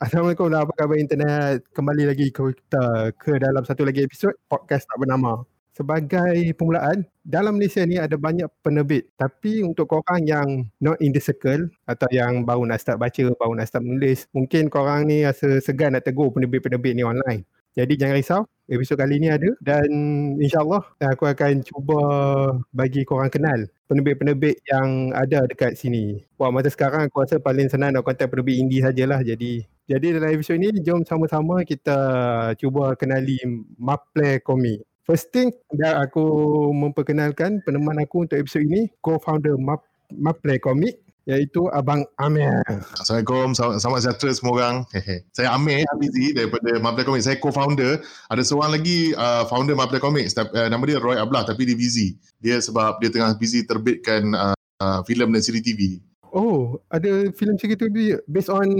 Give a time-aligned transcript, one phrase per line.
[0.00, 1.60] Assalamualaikum dan apa khabar internet?
[1.76, 5.44] Kembali lagi kita ke dalam satu lagi episod Podcast tak bernama.
[5.76, 9.12] Sebagai permulaan Dalam Malaysia ni ada banyak penerbit.
[9.20, 13.52] Tapi untuk korang yang not in the circle Atau yang baru nak start baca Baru
[13.52, 17.44] nak start menulis Mungkin korang ni rasa segan nak tegur penerbit-penerbit ni online
[17.78, 19.86] jadi jangan risau, episod kali ni ada dan
[20.38, 22.00] insyaAllah aku akan cuba
[22.74, 26.22] bagi korang kenal penerbit-penerbit yang ada dekat sini.
[26.38, 29.22] Wah masa sekarang aku rasa paling senang nak kontak penerbit indie sajalah.
[29.22, 31.98] Jadi jadi dalam episod ni jom sama-sama kita
[32.58, 33.38] cuba kenali
[33.74, 34.86] Maple Comic.
[35.02, 36.22] First thing dah aku
[36.70, 39.58] memperkenalkan peneman aku untuk episod ini, co-founder
[40.14, 42.64] Maple Comic iaitu Abang Amir.
[42.96, 44.76] Assalamualaikum, selamat sejahtera semua orang.
[45.36, 47.26] Saya Amir Habizi daripada Maple Comics.
[47.28, 48.00] Saya co-founder.
[48.32, 50.32] Ada seorang lagi uh, founder Maple Comics.
[50.36, 52.16] Uh, nama dia Roy Ablah tapi dia busy.
[52.40, 56.00] Dia sebab dia tengah busy terbitkan uh, uh, filem dan siri TV.
[56.30, 58.70] Oh, ada filem siri TV based on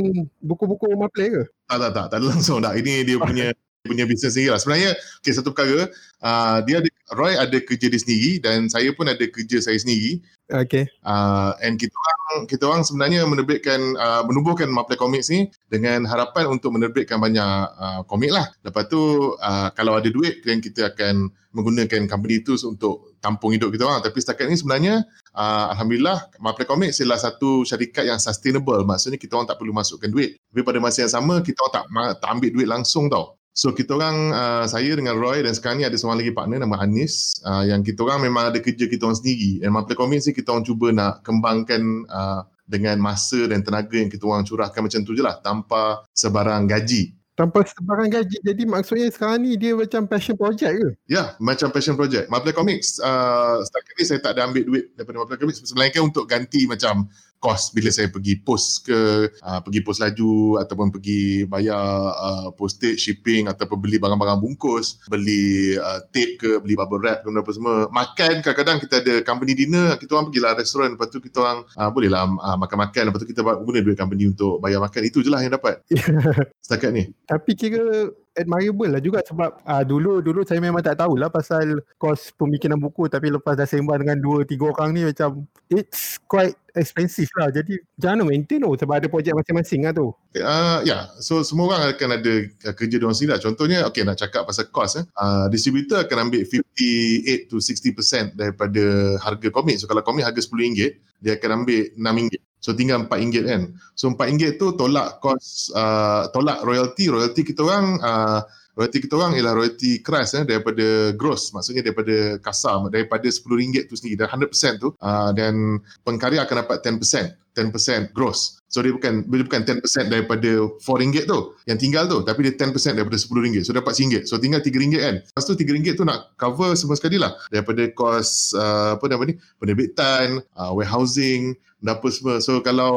[0.41, 1.42] buku-buku Maple ke?
[1.66, 2.06] Tak, tak, tak.
[2.14, 2.78] Tak ada langsung tak.
[2.78, 3.50] Ini dia punya
[3.84, 4.60] punya bisnes sendiri lah.
[4.60, 5.88] Sebenarnya, okay, satu perkara,
[6.20, 10.22] uh, dia ada, Roy ada kerja dia sendiri dan saya pun ada kerja saya sendiri.
[10.50, 10.86] Okay.
[11.06, 16.50] Uh, and kita orang, kita orang sebenarnya menerbitkan, uh, menubuhkan Maple Comics ni dengan harapan
[16.50, 18.50] untuk menerbitkan banyak uh, komik lah.
[18.66, 23.70] Lepas tu, uh, kalau ada duit, then kita akan menggunakan company itu untuk tampung hidup
[23.75, 24.03] kita orang.
[24.03, 28.83] Tapi setakat ni sebenarnya, uh, Alhamdulillah, Maple Comics adalah satu syarikat yang sustainable.
[28.83, 30.38] Maksudnya kita orang tak perlu masukkan duit.
[30.50, 31.84] Tapi pada masa yang sama, kita orang tak,
[32.22, 33.39] tak ambil duit langsung tau.
[33.61, 36.80] So kita orang uh, saya dengan Roy dan sekarang ni ada seorang lagi partner nama
[36.80, 39.61] Anis uh, yang kita orang memang ada kerja kita orang sendiri.
[39.61, 44.08] And Maple Comics ni kita orang cuba nak kembangkan uh, dengan masa dan tenaga yang
[44.08, 47.12] kita orang curahkan macam tu je lah tanpa sebarang gaji.
[47.36, 48.41] Tanpa sebarang gaji.
[48.41, 50.88] Jadi maksudnya sekarang ni dia macam passion project ke?
[51.05, 52.33] Ya, yeah, macam passion project.
[52.33, 55.61] Maple Comics uh, setakat ni saya tak ada ambil duit daripada Maple Comics.
[55.69, 60.60] Sebenarnya kan untuk ganti macam kos bila saya pergi post ke uh, pergi post laju
[60.60, 66.77] ataupun pergi bayar uh, postage shipping ataupun beli barang-barang bungkus beli uh, tape ke beli
[66.77, 70.92] bubble wrap ke apa semua makan kadang-kadang kita ada company dinner kita orang pergilah restoran
[70.94, 74.60] lepas tu kita orang uh, bolehlah uh, makan-makan lepas tu kita guna duit company untuk
[74.60, 75.00] bayar makan.
[75.09, 75.81] Itu je lah yang dapat.
[76.65, 77.09] Setakat ni.
[77.25, 82.30] Tapi kira admirable lah juga sebab uh, dulu dulu saya memang tak tahulah pasal kos
[82.38, 87.26] pemikiran buku tapi lepas dah sembang dengan dua tiga orang ni macam it's quite expensive
[87.34, 87.50] lah.
[87.50, 90.14] Jadi jangan maintain tu sebab ada projek masing-masing lah tu.
[90.38, 90.86] Uh, ya.
[90.86, 91.02] Yeah.
[91.18, 92.34] so semua orang akan ada
[92.70, 93.42] uh, kerja diorang sendiri lah.
[93.42, 95.04] Contohnya okay nak cakap pasal kos eh.
[95.18, 98.84] uh, distributor akan ambil 58 to 60% daripada
[99.18, 99.82] harga komik.
[99.82, 103.62] So kalau komik harga RM10 dia akan ambil RM6 So tinggal RM4 kan.
[103.97, 107.09] So RM4 tu tolak kos uh, tolak royalty.
[107.09, 108.44] Royalty kita orang uh,
[108.76, 111.56] royalty kita orang ialah royalty keras eh, daripada gross.
[111.56, 116.84] Maksudnya daripada kasar daripada RM10 tu sendiri dan 100% tu uh, dan pengkarya akan dapat
[116.84, 117.32] 10%.
[117.56, 118.59] 10% gross.
[118.70, 122.70] So dia bukan dia bukan 10% daripada RM4 tu yang tinggal tu tapi dia 10%
[122.94, 123.66] daripada RM10.
[123.66, 124.31] So dapat RM1.
[124.31, 125.14] So tinggal RM3 kan.
[125.26, 129.34] Lepas tu RM3 tu nak cover semua sekali lah daripada kos uh, apa nama ni
[129.59, 132.38] penerbitan, uh, warehousing, dan apa semua.
[132.38, 132.94] So kalau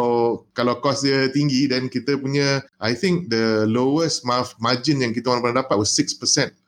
[0.53, 4.21] kalau kos dia tinggi dan kita punya I think the lowest
[4.61, 6.21] margin yang kita orang pernah dapat was 6%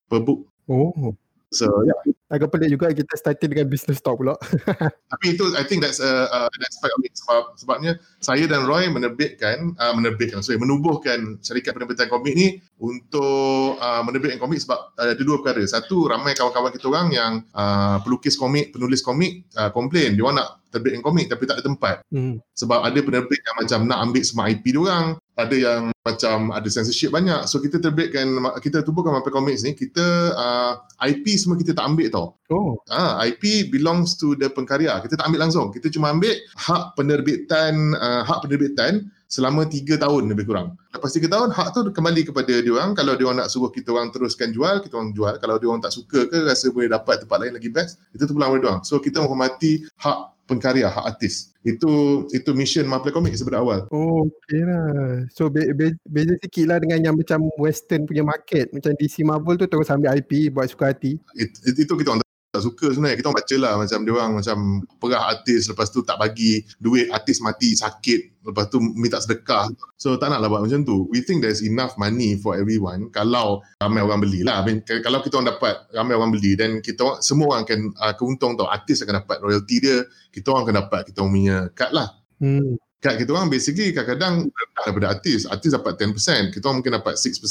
[0.10, 0.50] per book.
[0.66, 1.14] Oh.
[1.54, 2.02] So yeah.
[2.26, 4.34] Agak pelik juga kita starting dengan business talk pula.
[5.14, 8.66] Tapi itu I think that's a, uh, an aspect of it sebab sebabnya saya dan
[8.66, 14.98] Roy menerbitkan uh, menerbitkan sorry menubuhkan syarikat penerbitan komik ni untuk uh, menerbitkan komik sebab
[14.98, 15.62] uh, ada dua perkara.
[15.70, 20.42] Satu ramai kawan-kawan kita orang yang uh, pelukis komik, penulis komik uh, komplain dia orang
[20.42, 21.96] nak terbitkan komik tapi tak ada tempat.
[22.12, 22.44] Hmm.
[22.52, 25.06] Sebab ada penerbit yang macam nak ambil semua IP dia orang,
[25.36, 27.48] ada yang macam ada censorship banyak.
[27.48, 28.28] So kita terbitkan
[28.60, 30.74] kita tubuhkan Maple Comics ni, kita uh,
[31.08, 32.40] IP semua kita tak ambil tau.
[32.48, 32.80] Oh.
[32.88, 35.04] Ah, uh, IP belongs to the pengkarya.
[35.04, 35.76] Kita tak ambil langsung.
[35.76, 40.80] Kita cuma ambil hak penerbitan uh, hak penerbitan selama 3 tahun lebih kurang.
[40.94, 42.96] Lepas 3 tahun, hak tu kembali kepada dia orang.
[42.96, 45.34] Kalau dia orang nak suruh kita orang teruskan jual, kita orang jual.
[45.42, 48.32] Kalau dia orang tak suka ke rasa boleh dapat tempat lain lagi best, itu tu
[48.32, 48.80] pulang dia orang.
[48.88, 51.55] So kita menghormati hak pengkarya, hak artis.
[51.66, 53.80] Itu itu mission Maple Comics daripada awal.
[53.90, 55.26] Oh, okay lah.
[55.34, 58.70] So be, be, beza sikit lah dengan yang macam western punya market.
[58.70, 61.18] Macam DC Marvel tu terus ambil IP buat suka hati.
[61.34, 62.26] It, it, itu kita orang
[62.56, 63.20] tak suka sebenarnya.
[63.20, 64.58] Kita baca lah macam dia orang macam
[65.04, 69.68] perah artis lepas tu tak bagi duit artis mati sakit lepas tu minta sedekah.
[70.00, 71.10] So tak nak lah buat macam tu.
[71.12, 74.62] We think there's enough money for everyone kalau ramai orang beli lah.
[74.62, 77.80] I mean, kalau kita orang dapat ramai orang beli dan kita orang, semua orang akan
[78.00, 78.70] uh, keuntung tau.
[78.70, 80.06] Artis akan dapat royalty dia.
[80.30, 82.08] Kita orang akan dapat kita orang punya cut lah.
[82.40, 82.78] Hmm.
[83.02, 84.48] Cut kita orang basically kadang-kadang
[84.86, 85.50] daripada artis.
[85.50, 86.54] Artis dapat 10%.
[86.54, 87.42] Kita orang mungkin dapat 6%.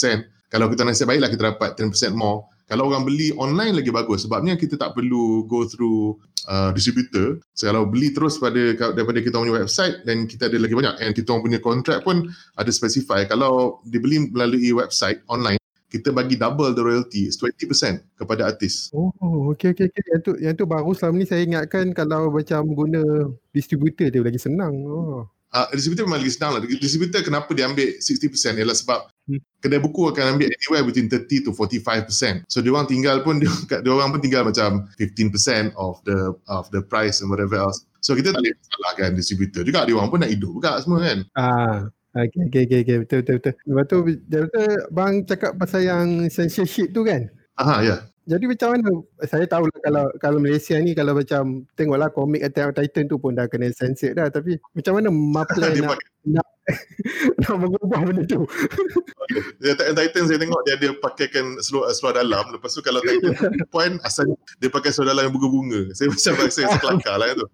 [0.49, 4.57] Kalau kita nasib baiklah kita dapat 10% more kalau orang beli online lagi bagus sebabnya
[4.57, 6.17] kita tak perlu go through
[6.49, 7.41] uh, distributor.
[7.53, 11.13] So kalau beli terus pada daripada kita punya website dan kita ada lagi banyak and
[11.13, 15.61] kita punya kontrak pun ada specify kalau dibeli melalui website online
[15.95, 18.91] kita bagi double the royalty 20% kepada artis.
[18.91, 20.03] Oh, okey okey okey.
[20.11, 24.43] Yang tu yang tu baru selama ni saya ingatkan kalau macam guna distributor dia lagi
[24.43, 24.75] senang.
[24.91, 25.31] Oh.
[25.55, 26.61] Uh, distributor memang lagi senang lah.
[26.67, 29.14] Distributor kenapa dia ambil 60% ialah sebab.
[29.61, 32.45] Kedai buku akan ambil anywhere between 30 to 45%.
[32.53, 33.51] So dia orang tinggal pun dia,
[33.81, 37.89] dia orang pun tinggal macam 15% of the of the price and whatever else.
[38.05, 39.89] So kita tak boleh salahkan distributor juga.
[39.89, 41.19] Dia orang pun nak hidup juga semua kan.
[41.35, 42.97] Ah, Okay, okay, okay, okay.
[43.03, 43.55] Betul, betul, betul.
[43.67, 47.27] Lepas tu, betul, bang cakap pasal yang censorship tu kan?
[47.59, 47.87] Aha, ya.
[47.91, 48.01] Yeah.
[48.25, 48.91] Jadi macam mana,
[49.29, 53.21] saya tahu lah kalau kalau Malaysia ni kalau macam tengoklah komik Attack on Titan tu
[53.21, 54.33] pun dah kena censor dah.
[54.33, 56.49] Tapi macam mana Maple nak, nak,
[57.45, 58.49] nak mengubah benda tu?
[59.61, 62.45] Dia Attack on Titan saya tengok dia ada pakaikan seluar, seluar dalam.
[62.49, 63.37] Lepas tu kalau Titan
[63.75, 64.25] point asal
[64.57, 65.93] dia pakai seluar dalam yang bunga-bunga.
[65.93, 67.47] Saya macam rasa sekelakar lah tu.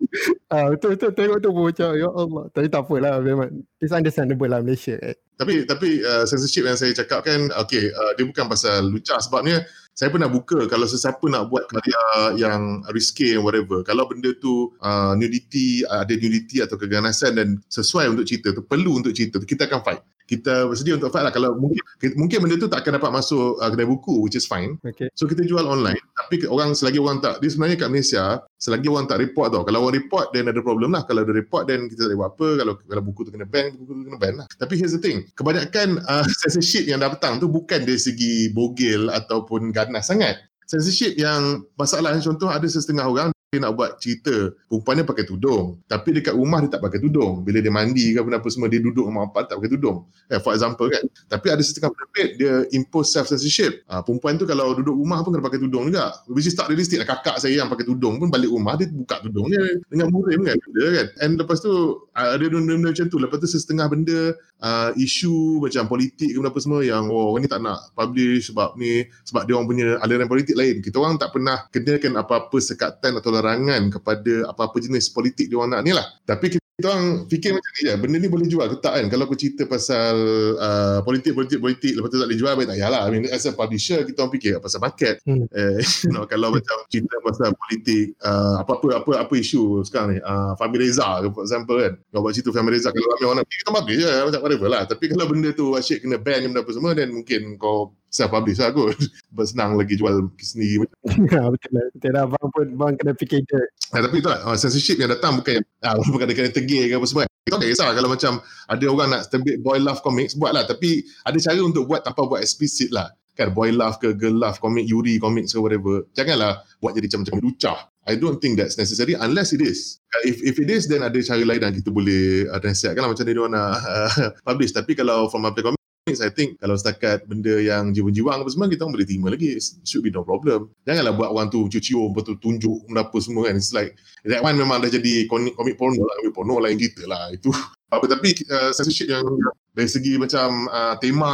[0.54, 1.10] Ah, betul, betul.
[1.18, 2.44] Tengok tu pun macam, ya Allah.
[2.54, 3.50] Tapi tak apalah memang.
[3.82, 4.94] It's understandable lah Malaysia.
[5.02, 5.18] Eh.
[5.40, 9.64] Tapi tapi uh, censorship yang saya cakap kan, okay, uh, dia bukan pasal lucah sebabnya
[10.00, 13.84] saya pernah buka kalau sesiapa nak buat karya yang risky and whatever.
[13.84, 18.96] Kalau benda tu uh, nudity ada nudity atau keganasan dan sesuai untuk cerita tu perlu
[18.96, 21.34] untuk cerita tu kita akan fight kita bersedia untuk fight lah.
[21.34, 21.82] Kalau mungkin
[22.14, 24.78] mungkin benda tu tak akan dapat masuk uh, kedai buku which is fine.
[24.86, 25.10] Okay.
[25.18, 25.98] so kita jual online.
[26.14, 28.24] Tapi orang selagi orang tak dia sebenarnya kat Malaysia
[28.62, 29.66] selagi orang tak report tau.
[29.66, 31.02] Kalau orang report then ada problem lah.
[31.02, 32.48] Kalau ada report then kita tak buat apa.
[32.62, 34.46] Kalau, kalau buku tu kena ban buku tu kena ban lah.
[34.54, 35.26] Tapi here's the thing.
[35.34, 40.38] Kebanyakan uh, censorship yang datang tu bukan dari segi bogel ataupun ganas sangat.
[40.70, 45.82] Censorship yang masalah contoh ada setengah orang dia nak buat cerita perempuan dia pakai tudung.
[45.90, 47.42] Tapi dekat rumah dia tak pakai tudung.
[47.42, 50.06] Bila dia mandi ke apa semua dia duduk dengan mak tak pakai tudung.
[50.30, 51.02] Eh, for example kan.
[51.26, 55.34] Tapi ada setengah penerbit dia impose self censorship ha, perempuan tu kalau duduk rumah pun
[55.34, 56.14] kena pakai tudung juga.
[56.30, 57.10] Which is tak realistic lah.
[57.10, 60.54] Kakak saya yang pakai tudung pun balik rumah dia buka tudung dia dengan murim kan
[60.54, 61.06] benda kan.
[61.18, 63.18] And lepas tu ada benda-benda macam tu.
[63.18, 67.50] Lepas tu setengah benda uh, isu macam politik ke apa semua yang oh orang ni
[67.50, 70.78] tak nak publish sebab ni sebab dia orang punya aliran politik lain.
[70.78, 75.80] Kita orang tak pernah kenakan apa-apa sekatan atau larangan kepada apa-apa jenis politik dia orang
[75.80, 76.04] nak ni lah.
[76.28, 77.94] Tapi kita orang fikir macam ni je.
[78.00, 79.06] Benda ni boleh jual ke tak kan?
[79.12, 80.16] Kalau aku cerita pasal
[80.56, 83.00] uh, politik, politik, politik lepas tu tak boleh jual, baik tak payahlah.
[83.04, 85.20] I mean, as a publisher, kita orang fikir pasal market.
[85.28, 85.44] Hmm.
[85.52, 85.84] Eh,
[86.16, 90.18] know, kalau macam cerita pasal politik, uh, apa-apa apa apa isu sekarang ni.
[90.24, 91.94] Uh, Fahmi Reza, for example kan.
[92.16, 94.82] Kau buat cerita Fahmi Reza, kalau ramai orang nak kita publish je, macam whatever lah.
[94.88, 98.74] Tapi kalau benda tu asyik kena ban, benda apa semua, then mungkin kau self-publish lah
[98.74, 98.98] kot.
[99.36, 100.84] Bersenang lagi jual sendiri.
[101.32, 101.86] ya, betul lah.
[101.94, 102.24] Betul lah.
[102.26, 103.62] Bang pun bang kena fikir je.
[103.94, 107.06] Ya, tapi itulah, uh, censorship yang datang bukan ah, bukan ada kena tegir ke apa
[107.06, 107.24] semua.
[107.46, 110.66] Kita tak kisah kalau macam ada orang nak terbit boy love comics, buat lah.
[110.68, 113.08] Tapi ada cara untuk buat tanpa buat explicit lah.
[113.38, 116.04] Kan boy love ke girl love comic, Yuri comics ke whatever.
[116.12, 117.78] Janganlah buat jadi macam-macam lucah.
[118.10, 120.02] I don't think that's necessary unless it is.
[120.26, 123.24] If if it is, then ada cara lain dan kita boleh uh, nasihatkan lah macam
[123.24, 124.72] ni dia nak uh, publish.
[124.74, 128.88] Tapi kalau from my comic, I think kalau setakat benda yang jiwa-jiwang apa semua kita
[128.88, 129.60] boleh terima lagi.
[129.84, 130.72] Should be no problem.
[130.88, 133.60] Janganlah buat orang tu cuci-cuci betul tunjuk apa semua kan.
[133.60, 133.94] It's like
[134.24, 137.28] that one memang dah jadi komik porno lah komik porno lain cerita lah.
[137.30, 137.52] Itu.
[137.92, 139.26] Apa tapi uh, censorship yang
[139.70, 141.32] dari segi macam uh, tema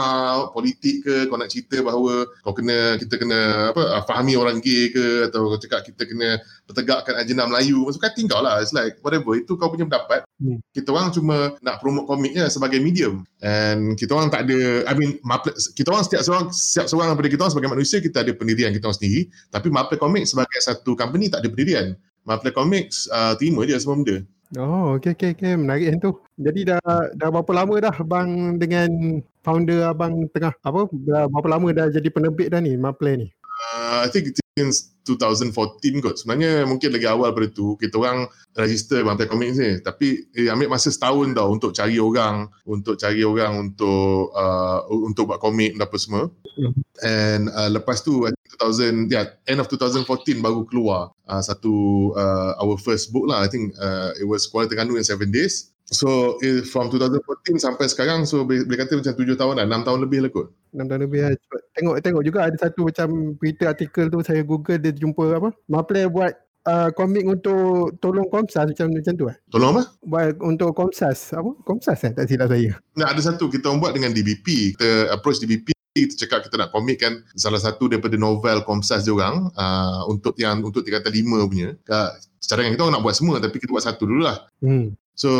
[0.52, 4.92] politik ke kau nak cerita bahawa kau kena kita kena apa uh, fahami orang gay
[4.92, 6.36] ke atau kau cakap kita kena
[6.68, 8.60] pertegakkan agenda Melayu maksud kan tinggal lah.
[8.60, 10.28] It's like whatever itu kau punya pendapat.
[10.36, 10.60] Hmm.
[10.76, 13.24] kita orang cuma nak promote komiknya sebagai medium.
[13.40, 15.16] And kita orang tak ada I mean
[15.72, 18.84] kita orang setiap seorang setiap seorang daripada kita orang sebagai manusia kita ada pendirian kita
[18.84, 19.32] orang sendiri.
[19.48, 21.96] Tapi Maple Comics sebagai satu company tak ada pendirian.
[22.28, 24.20] Maple Comics uh, terima je semua benda
[24.54, 26.10] Oh, okey okey okey, menarik yang tu.
[26.38, 26.78] Jadi dah
[27.18, 28.30] dah berapa lama dah bang
[28.62, 28.88] dengan
[29.42, 30.86] founder abang tengah apa?
[31.02, 33.26] Dah berapa lama dah jadi penerbit dah ni Maple ni?
[33.56, 36.16] Uh, I think since 2014 kot.
[36.18, 38.26] Sebenarnya mungkin lagi awal pada tu kita orang
[38.58, 39.78] register Maple Comics ni.
[39.78, 45.30] Tapi eh, ambil masa setahun tau untuk cari orang, untuk cari orang untuk uh, untuk
[45.30, 46.24] buat komik dan apa semua.
[46.58, 46.72] Hmm.
[47.04, 48.24] And uh, lepas tu
[48.58, 53.52] 2000 yeah, end of 2014 baru keluar uh, satu uh, our first book lah I
[53.52, 58.26] think uh, it was Kuala Terengganu in 7 days so it, from 2014 sampai sekarang
[58.26, 61.00] so boleh, boleh kata macam 7 tahun lah 6 tahun lebih lah kot 6 tahun
[61.06, 61.30] lebih lah
[61.78, 66.10] tengok tengok juga ada satu macam berita artikel tu saya google dia jumpa apa Maple
[66.10, 66.32] buat
[66.66, 69.36] uh, komik untuk tolong Komsas macam macam tu eh?
[69.48, 69.82] Tolong apa?
[70.02, 71.32] Buat untuk Komsas.
[71.32, 71.54] Apa?
[71.62, 72.12] Komsas eh?
[72.12, 72.74] Tak silap saya.
[72.98, 74.76] Nah, ada satu kita buat dengan DBP.
[74.76, 79.16] Kita approach DBP kita cakap kita nak komik kan salah satu daripada novel Komsas dia
[79.16, 81.72] orang uh, untuk yang untuk tingkatan lima punya.
[81.88, 84.44] Uh, secara yang kita nak buat semua tapi kita buat satu dulu lah.
[84.60, 84.92] Hmm.
[85.16, 85.30] So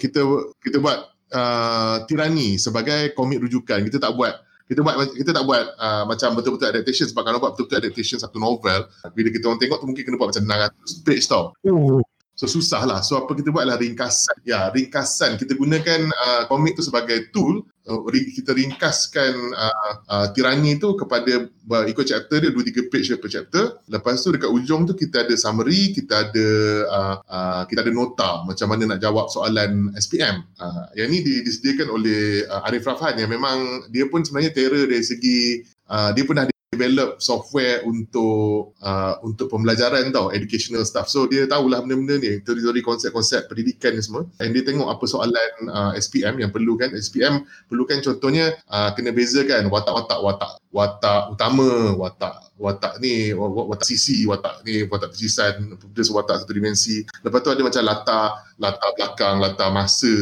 [0.00, 0.24] kita
[0.64, 3.84] kita buat uh, Tirani sebagai komik rujukan.
[3.84, 7.54] Kita tak buat kita buat kita tak buat uh, macam betul-betul adaptation sebab kalau buat
[7.54, 8.82] betul-betul adaptation satu novel
[9.14, 12.02] bila kita orang tengok tu mungkin kena buat macam 600 page tau Oh,
[12.36, 13.00] So susah lah.
[13.00, 14.44] So apa kita buat lah ringkasan.
[14.44, 15.40] Ya, ringkasan.
[15.40, 17.64] Kita gunakan uh, komik tu sebagai tool.
[17.86, 23.30] Uh, kita ringkaskan uh, uh, tirani tu kepada uh, ikut chapter dia 2-3 page per
[23.30, 23.78] chapter.
[23.86, 26.48] Lepas tu dekat ujung tu kita ada summary, kita ada
[26.90, 30.42] uh, uh, kita ada nota macam mana nak jawab soalan SPM.
[30.58, 35.06] Uh, yang ni disediakan oleh uh, Arif Rafhan yang memang dia pun sebenarnya terror dari
[35.06, 41.08] segi uh, dia pun dah develop software untuk uh, untuk pembelajaran tau educational stuff.
[41.08, 44.28] So dia tahulah benda-benda ni teori-teori konsep-konsep pendidikan ni semua.
[44.42, 49.16] And dia tengok apa soalan uh, SPM yang perlu kan SPM perlukan contohnya uh, kena
[49.16, 56.12] bezakan watak-watak watak watak utama watak watak ni watak sisi watak ni watak tersisan terus
[56.12, 57.06] watak satu dimensi.
[57.24, 58.26] Lepas tu ada macam latar
[58.60, 60.12] latar belakang latar masa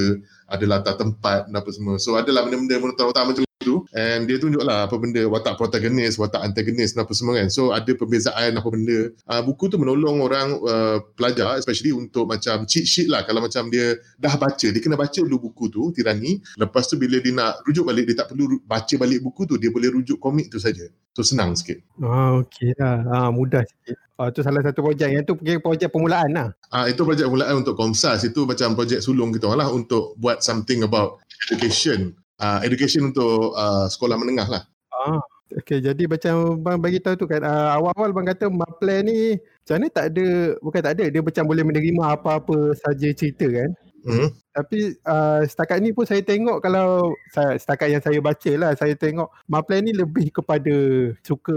[0.44, 1.96] ada latar tempat dan apa semua.
[1.98, 6.44] So adalah benda-benda utama macam tu and dia tunjuk lah apa benda watak protagonis, watak
[6.44, 7.49] antagonis dan apa semua kan.
[7.49, 9.11] So ada perbezaan apa benda.
[9.25, 13.73] Uh, buku tu menolong orang uh, pelajar especially untuk macam cheat sheet lah kalau macam
[13.73, 14.66] dia dah baca.
[14.68, 16.38] Dia kena baca dulu buku tu, Tirani.
[16.61, 19.56] Lepas tu bila dia nak rujuk balik, dia tak perlu baca balik buku tu.
[19.56, 20.85] Dia boleh rujuk komik tu saja.
[21.14, 21.78] So senang sikit.
[22.02, 23.06] Ah, okey lah.
[23.06, 23.97] Ah, mudah sikit.
[24.18, 25.11] Ah, tu salah satu projek.
[25.14, 26.49] Yang tu pergi projek permulaan lah.
[26.75, 28.26] Ah, itu projek permulaan untuk Komsas.
[28.26, 33.86] Itu macam projek sulung kita lah untuk buat something about education uh, education untuk uh,
[33.86, 34.62] sekolah menengah lah.
[34.94, 35.20] Ah,
[35.52, 39.76] okay, jadi macam bang bagi tahu tu kan uh, awal-awal bang kata Maple ni macam
[39.82, 40.26] ni tak ada
[40.62, 43.70] bukan tak ada dia macam boleh menerima apa-apa saja cerita kan.
[44.04, 44.28] Hmm.
[44.52, 48.92] Tapi uh, setakat ni pun saya tengok kalau saya, setakat yang saya baca lah saya
[48.94, 50.76] tengok Maple ni lebih kepada
[51.25, 51.56] suka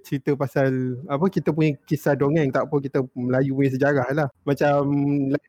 [0.00, 4.28] cerita pasal apa kita punya kisah dongeng tak apa kita Melayu punya sejarah lah.
[4.48, 4.88] Macam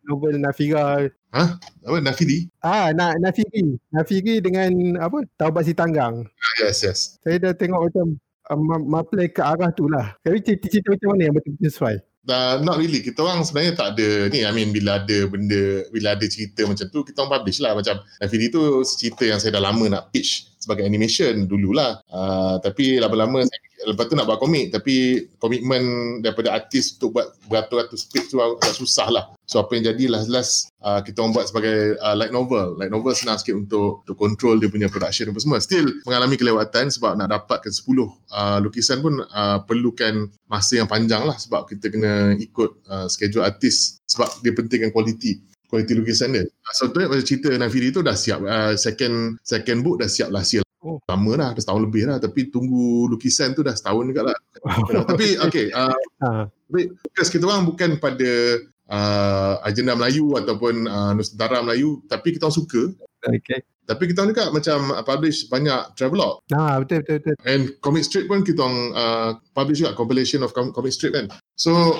[0.03, 1.07] novel Nafira.
[1.31, 1.43] Ha?
[1.87, 2.51] Apa Nafiri?
[2.59, 3.79] Ah, na Nafiri.
[3.95, 5.23] Nafiri dengan apa?
[5.39, 6.27] Taubat si Tanggang.
[6.59, 6.99] Yes, yes.
[7.23, 8.19] Saya dah tengok macam
[8.51, 10.11] uh, Maple ke arah tu lah.
[10.27, 11.95] Tapi cerita-cerita macam mana yang betul-betul sesuai?
[12.21, 13.01] Uh, not really.
[13.01, 14.45] Kita orang sebenarnya tak ada ni.
[14.45, 17.73] I mean bila ada benda, bila ada cerita macam tu, kita orang publish lah.
[17.73, 21.97] Macam Nafiri tu cerita yang saya dah lama nak pitch sebagai animation dululah.
[22.05, 25.81] Uh, tapi lama-lama saya lepas tu nak buat komik tapi komitmen
[26.21, 29.25] daripada artis untuk buat beratus-ratus page tu agak susah lah.
[29.49, 30.53] So apa yang jadi last last
[30.85, 32.77] uh, kita orang buat sebagai uh, light novel.
[32.77, 35.57] Light novel senang sikit untuk untuk control dia punya production apa semua.
[35.59, 41.25] Still mengalami kelewatan sebab nak dapatkan 10 uh, lukisan pun uh, perlukan masa yang panjang
[41.25, 45.41] lah sebab kita kena ikut uh, schedule artis sebab dia pentingkan kualiti
[45.71, 46.43] kualiti lukisan dia.
[46.75, 50.67] So tu cerita Nafiri tu dah siap uh, second second book dah siap lah siap
[50.81, 50.97] Oh.
[51.05, 52.17] Lama lah, dah setahun lebih lah.
[52.17, 54.37] Tapi tunggu lukisan tu dah setahun juga lah.
[55.13, 55.69] tapi okay.
[55.69, 55.93] Uh,
[56.25, 56.49] ha.
[56.49, 58.31] tapi kita orang bukan pada
[58.89, 62.01] uh, agenda Melayu ataupun uh, Nusantara Melayu.
[62.09, 62.81] Tapi kita orang suka.
[63.21, 63.61] Okay.
[63.85, 66.41] Tapi kita orang juga macam publish banyak travelog.
[66.49, 67.35] Ah, betul, betul, betul.
[67.45, 71.29] And comic strip pun kita orang uh, publish juga compilation of comic strip kan.
[71.61, 71.93] So,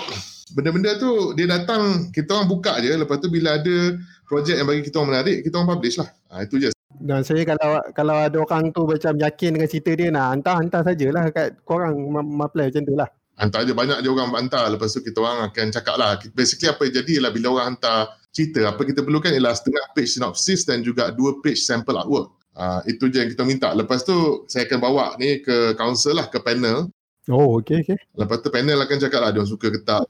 [0.56, 2.92] benda-benda tu dia datang, kita orang buka je.
[2.96, 3.96] Lepas tu bila ada
[4.28, 6.10] projek yang bagi kita orang menarik, kita orang publish lah.
[6.32, 6.70] Uh, itu je.
[7.02, 10.82] Dan saya kalau kalau ada orang tu macam yakin dengan cerita dia nak hantar hantar
[10.86, 13.10] sajalah kat korang maplay macam tu lah.
[13.42, 16.20] Hantar je banyak je orang hantar lepas tu kita orang akan cakap lah.
[16.38, 20.14] Basically apa yang jadi ialah bila orang hantar cerita apa kita perlukan ialah setengah page
[20.14, 22.38] synopsis dan juga dua page sample artwork.
[22.54, 23.74] Uh, itu je yang kita minta.
[23.74, 26.92] Lepas tu saya akan bawa ni ke council lah ke panel.
[27.34, 27.98] Oh okay okay.
[28.14, 30.06] Lepas tu panel akan cakap lah dia suka ke tak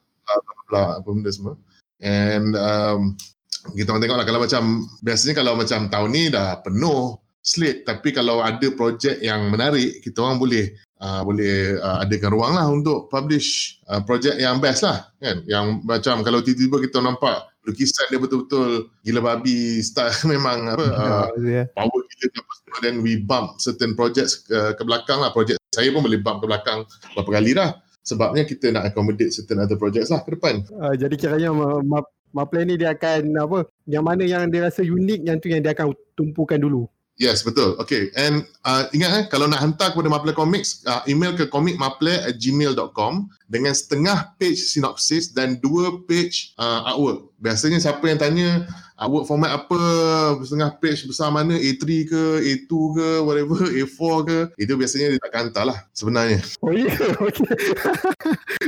[0.69, 1.55] bla apa benda semua.
[2.01, 3.19] And um,
[3.77, 4.63] kita orang tengoklah kalau macam
[5.05, 10.21] biasanya kalau macam tahun ni dah penuh slate tapi kalau ada projek yang menarik kita
[10.21, 15.09] orang boleh uh, boleh uh, adakan ruang lah untuk publish uh, projek yang best lah
[15.17, 20.85] kan yang macam kalau tiba-tiba kita nampak lukisan dia betul-betul gila babi style memang apa
[21.01, 21.65] uh, yeah.
[21.73, 22.41] power gila
[22.81, 26.49] dan we bump certain projects ke, ke belakang lah projek saya pun boleh bump ke
[26.49, 26.85] belakang
[27.17, 31.15] berapa kali dah sebabnya kita nak accommodate certain other projects lah ke depan uh, jadi
[31.17, 31.53] kiranya
[32.31, 35.75] Maple ni dia akan apa yang mana yang dia rasa unik yang tu yang dia
[35.75, 36.87] akan tumpukan dulu.
[37.19, 37.77] Yes, betul.
[37.77, 38.09] Okay.
[38.17, 42.39] And uh, ingat eh, kalau nak hantar kepada Maple Comics, uh, email ke comicmaple at
[42.39, 47.29] gmail.com dengan setengah page synopsis dan dua page uh, artwork.
[47.37, 48.65] Biasanya siapa yang tanya
[48.97, 49.81] artwork format apa,
[50.45, 55.33] setengah page besar mana, A3 ke, A2 ke, whatever, A4 ke, itu biasanya dia tak
[55.33, 56.41] hantar lah sebenarnya.
[56.61, 56.89] Oh iya,
[57.25, 57.53] okay.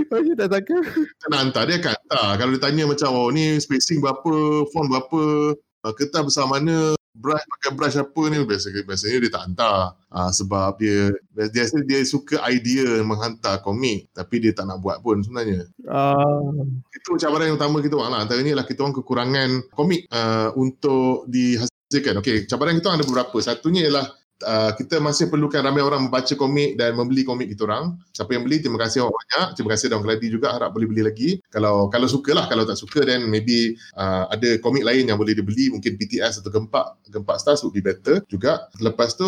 [0.09, 0.83] okay, tak takut.
[0.89, 2.29] Kita nak hantar, dia akan hantar.
[2.41, 4.33] Kalau dia tanya macam, oh ni spacing berapa,
[4.73, 5.21] font berapa,
[5.57, 9.77] uh, kertas besar mana, brush pakai brush apa ni biasanya biasanya dia tak hantar
[10.09, 11.13] uh, sebab dia
[11.53, 15.69] dia dia suka idea menghantar komik tapi dia tak nak buat pun sebenarnya.
[15.85, 16.65] Uh.
[16.89, 18.21] Itu cabaran yang utama kita orang lah.
[18.25, 22.17] Antara ni lah kita orang kekurangan komik uh, untuk dihasilkan.
[22.17, 23.37] Okey, cabaran kita orang ada beberapa.
[23.45, 24.09] Satunya ialah
[24.43, 27.95] uh, kita masih perlukan ramai orang membaca komik dan membeli komik kita orang.
[28.11, 29.47] Siapa yang beli, terima kasih awak banyak.
[29.57, 31.29] Terima kasih Daun Keladi juga, harap boleh beli lagi.
[31.49, 35.33] Kalau kalau suka lah, kalau tak suka then maybe uh, ada komik lain yang boleh
[35.33, 36.99] dibeli, mungkin BTS atau Gempak.
[37.09, 38.67] Gempak Stars would be better juga.
[38.83, 39.25] Lepas tu,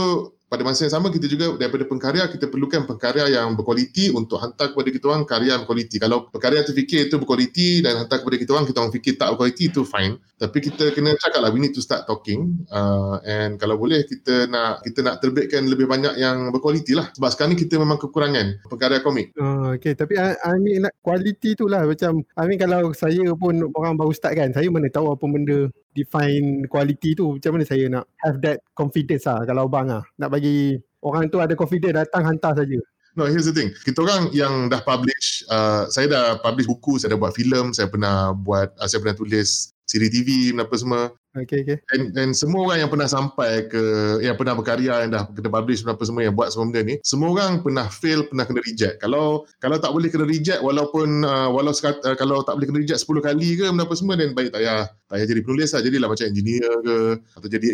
[0.55, 4.71] pada masa yang sama kita juga daripada pengkarya kita perlukan pengkarya yang berkualiti untuk hantar
[4.71, 6.00] kepada kita orang karya yang berkualiti.
[6.00, 9.35] Kalau pengkarya tu fikir itu berkualiti dan hantar kepada kita orang kita orang fikir tak
[9.35, 10.15] berkualiti itu fine.
[10.39, 14.47] Tapi kita kena cakap lah we need to start talking uh, and kalau boleh kita
[14.47, 17.12] nak kita nak terbitkan lebih banyak yang berkualiti lah.
[17.12, 19.35] Sebab sekarang ni kita memang kekurangan pengkarya komik.
[19.35, 19.91] Oh, okay.
[19.91, 24.15] Tapi I, I mean kualiti tu lah macam I mean kalau saya pun orang baru
[24.15, 28.37] start kan saya mana tahu apa benda define quality tu macam mana saya nak have
[28.43, 32.77] that confidence lah kalau bang lah nak bagi orang tu ada confidence datang hantar saja
[33.15, 33.71] No, here's the thing.
[33.71, 37.87] Kita orang yang dah publish, uh, saya dah publish buku, saya dah buat filem, saya
[37.87, 41.13] pernah buat, uh, saya pernah tulis siri TV, apa semua.
[41.35, 41.77] Okay, okay.
[41.91, 43.83] And, and semua orang yang pernah sampai ke,
[44.23, 47.27] yang pernah berkarya, yang dah kena publish apa semua, yang buat semua benda ni, semua
[47.35, 49.03] orang pernah fail, pernah kena reject.
[49.03, 52.79] Kalau kalau tak boleh kena reject, walaupun uh, walau sekat, uh, kalau tak boleh kena
[52.79, 55.81] reject 10 kali ke, apa semua, dan baik tak payah, tak payah jadi penulis lah.
[55.83, 56.97] Jadilah macam engineer ke,
[57.35, 57.67] atau jadi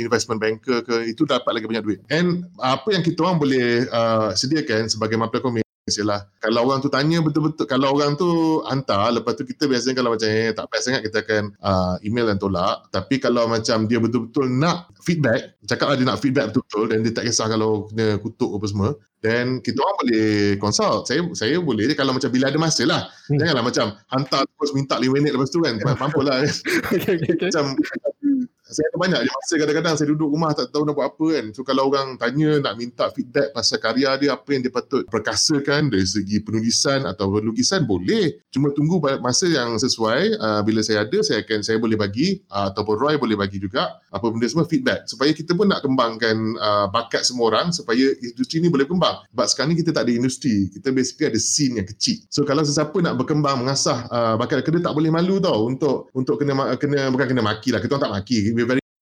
[0.00, 2.00] investment banker ke, itu dapat lagi banyak duit.
[2.08, 6.32] And apa yang kita orang boleh uh, sediakan sebagai mapel komik, Yalah.
[6.40, 10.32] Kalau orang tu tanya betul-betul, kalau orang tu hantar, lepas tu kita biasanya kalau macam
[10.32, 12.88] eh, tak best sangat, kita akan uh, email dan tolak.
[12.88, 17.12] Tapi kalau macam dia betul-betul nak feedback, cakap lah dia nak feedback betul-betul dan dia
[17.12, 18.88] tak kisah kalau kena kutuk apa semua,
[19.20, 21.04] then kita orang boleh consult.
[21.04, 23.04] Saya saya boleh je kalau macam bila ada masa lah.
[23.28, 23.36] Hmm.
[23.44, 25.76] Janganlah macam hantar terus minta 5 minit lepas tu kan.
[26.00, 26.48] Mampu lah.
[26.96, 27.52] okay, okay, okay.
[27.52, 27.76] Macam
[28.74, 31.46] saya ada banyak masa kadang-kadang saya duduk rumah tak tahu nak buat apa kan.
[31.54, 35.92] So kalau orang tanya nak minta feedback pasal karya dia, apa yang dia patut perkasakan
[35.92, 38.40] dari segi penulisan atau lukisan, boleh.
[38.50, 40.40] Cuma tunggu masa yang sesuai.
[40.40, 44.00] Uh, bila saya ada, saya akan saya boleh bagi uh, ataupun Roy boleh bagi juga
[44.10, 45.06] apa benda semua feedback.
[45.06, 49.22] Supaya kita pun nak kembangkan uh, bakat semua orang supaya industri ni boleh kembang.
[49.30, 50.72] Sebab sekarang ni kita tak ada industri.
[50.72, 52.24] Kita basically ada scene yang kecil.
[52.32, 56.40] So kalau sesiapa nak berkembang, mengasah uh, bakat, kena tak boleh malu tau untuk untuk
[56.40, 57.78] kena kena bukan kena maki lah.
[57.84, 58.36] Kita orang tak maki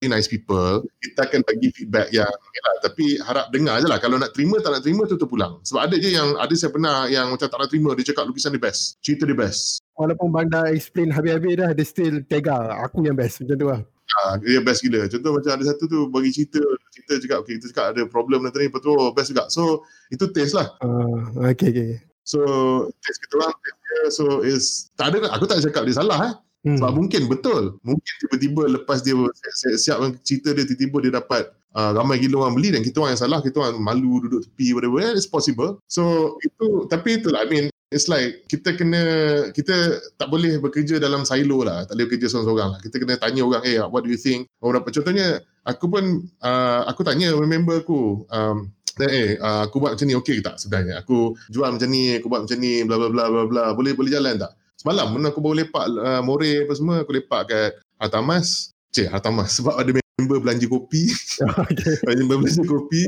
[0.09, 4.31] nice people kita akan bagi feedback yang yalah, tapi harap dengar je lah kalau nak
[4.35, 7.47] terima tak nak terima tu pulang sebab ada je yang ada saya pernah yang macam
[7.47, 11.09] tak nak terima dia cakap lukisan dia best cerita dia best walaupun bang dah explain
[11.11, 13.81] habis-habis dah dia still tega aku yang best macam tu lah
[14.13, 15.09] Ha, dia best gila.
[15.09, 16.61] Contoh macam ada satu tu bagi cerita,
[16.93, 19.49] cerita cakap okay, kita cakap ada problem nanti ni, lepas tu oh, best juga.
[19.49, 20.69] So, itu taste lah.
[20.85, 21.91] Uh, okay, okay.
[22.21, 22.39] So,
[23.01, 26.33] taste kita orang, taste dia, so is, tak ada, aku tak cakap dia salah eh.
[26.63, 26.79] Hmm.
[26.79, 27.75] Sebab mungkin betul.
[27.83, 29.13] Mungkin tiba-tiba lepas dia
[29.51, 33.19] siap, siap cerita dia tiba-tiba dia dapat uh, ramai gila orang beli dan kita orang
[33.19, 35.03] yang salah, kita orang malu duduk tepi whatever.
[35.03, 35.83] Yeah, it's possible.
[35.91, 39.03] So itu tapi itulah I mean it's like kita kena
[39.51, 41.83] kita tak boleh bekerja dalam silo lah.
[41.83, 42.79] Tak boleh bekerja seorang-seorang lah.
[42.79, 46.03] Kita kena tanya orang, "Eh, hey, what do you think?" Orang dapat contohnya aku pun
[46.43, 48.71] uh, aku tanya member aku um,
[49.01, 52.29] eh uh, aku buat macam ni okey ke tak sebenarnya aku jual macam ni aku
[52.29, 55.39] buat macam ni bla bla bla bla bla boleh boleh jalan tak Semalam mana aku
[55.39, 58.75] baru lepak uh, More apa semua aku lepak kat Hartamas.
[58.91, 61.07] Cik Hartamas sebab ada member belanja kopi.
[61.71, 62.03] Okay.
[62.19, 63.07] member belanja kopi.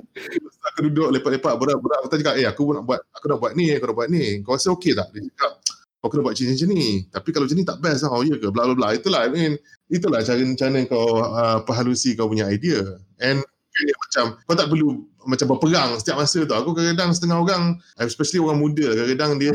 [0.72, 3.92] aku duduk lepak-lepak berat-berat aku cakap eh aku nak buat aku nak buat ni aku
[3.92, 4.40] nak buat ni.
[4.40, 5.12] Kau rasa okey tak?
[5.12, 5.52] Dia cakap
[6.06, 7.04] kau kena buat macam ni.
[7.10, 8.12] Tapi kalau macam ni tak best lah.
[8.14, 8.48] Oh ya ke?
[8.54, 8.88] Bla bla bla.
[8.96, 9.52] Itulah I mean
[9.90, 12.80] itulah cara cara kau uh, perhalusi kau punya idea.
[13.20, 13.44] And
[13.76, 16.54] macam kau tak perlu macam berperang setiap masa tu.
[16.54, 17.64] Aku kadang-kadang setengah orang
[18.00, 19.54] especially orang muda kadang-kadang dia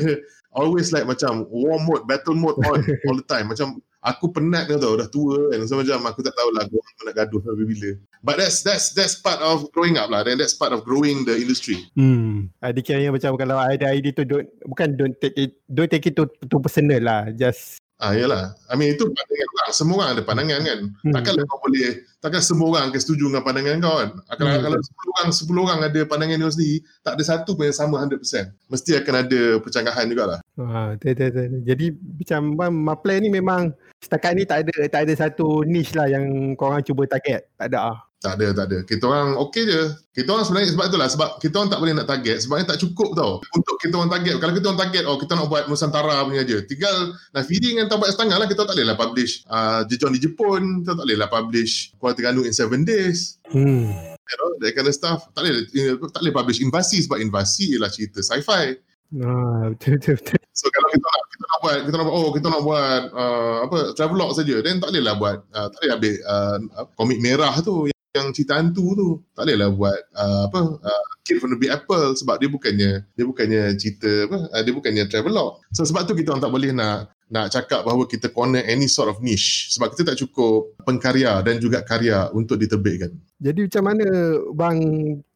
[0.55, 3.51] always like macam war mode, battle mode on all the time.
[3.51, 5.65] Macam aku penat dah tau, dah tua kan.
[5.67, 7.91] So macam aku tak tahu lah aku nak gaduh sampai bila.
[8.21, 10.27] But that's that's that's part of growing up lah.
[10.27, 11.89] Then that's part of growing the industry.
[11.97, 12.53] Hmm.
[12.61, 16.15] Adik kira macam kalau ada idea tu don't, bukan don't take it don't take it
[16.19, 17.31] to, to personal lah.
[17.33, 18.57] Just Ah yalah.
[18.73, 19.71] I mean itu pandangan orang.
[19.77, 20.81] Semua orang ada pandangan kan.
[21.05, 21.13] Hmm.
[21.13, 21.89] Takkanlah kau boleh
[22.25, 24.11] takkan semua orang akan setuju dengan pandangan kau kan.
[24.41, 24.65] Kalau hmm.
[24.65, 28.01] kalau 10 orang 10 orang ada pandangan dia sendiri, tak ada satu pun yang sama
[28.09, 28.73] 100%.
[28.73, 30.41] Mesti akan ada percanggahan jugalah.
[30.57, 31.61] Ah, betul betul.
[31.69, 32.41] Jadi macam
[32.73, 36.81] Maple ni memang setakat ni tak ada tak ada satu niche lah yang kau orang
[36.81, 37.53] cuba target.
[37.61, 38.10] Tak ada ah.
[38.21, 38.79] Tak ada, tak ada.
[38.85, 39.83] Kita orang okey je.
[40.13, 43.17] Kita orang sebenarnya sebab itulah sebab kita orang tak boleh nak target sebabnya tak cukup
[43.17, 43.41] tau.
[43.57, 44.37] Untuk kita orang target.
[44.37, 46.61] Kalau kita orang target oh kita nak buat Nusantara punya je.
[46.69, 50.21] Tinggal nak feeding dengan tabat setengah lah kita tak boleh lah publish uh, Jejon di
[50.21, 53.41] Jepun, kita tak boleh lah publish Kuala Terengganu in 7 days.
[53.49, 53.89] Hmm.
[54.13, 55.25] You know, that kind of stuff.
[55.33, 55.65] Tak boleh,
[56.13, 58.77] tak boleh publish invasi sebab invasi ialah cerita sci-fi.
[59.17, 60.41] Ah, betul, betul, betul.
[60.55, 63.57] So kalau kita nak kita nak buat kita nak buat oh kita nak buat uh,
[63.65, 66.57] apa travelog saja then tak boleh lah buat uh, tak boleh ambil uh,
[67.01, 71.39] komik merah tu yang cerita hantu tu tak boleh lah buat uh, apa uh, Kid
[71.39, 75.63] from the Big Apple sebab dia bukannya dia bukannya cerita apa uh, dia bukannya travelog
[75.71, 79.07] so sebab tu kita orang tak boleh nak nak cakap bahawa kita corner any sort
[79.07, 83.15] of niche sebab kita tak cukup pengkarya dan juga karya untuk diterbitkan.
[83.39, 84.07] Jadi macam mana
[84.51, 84.79] bang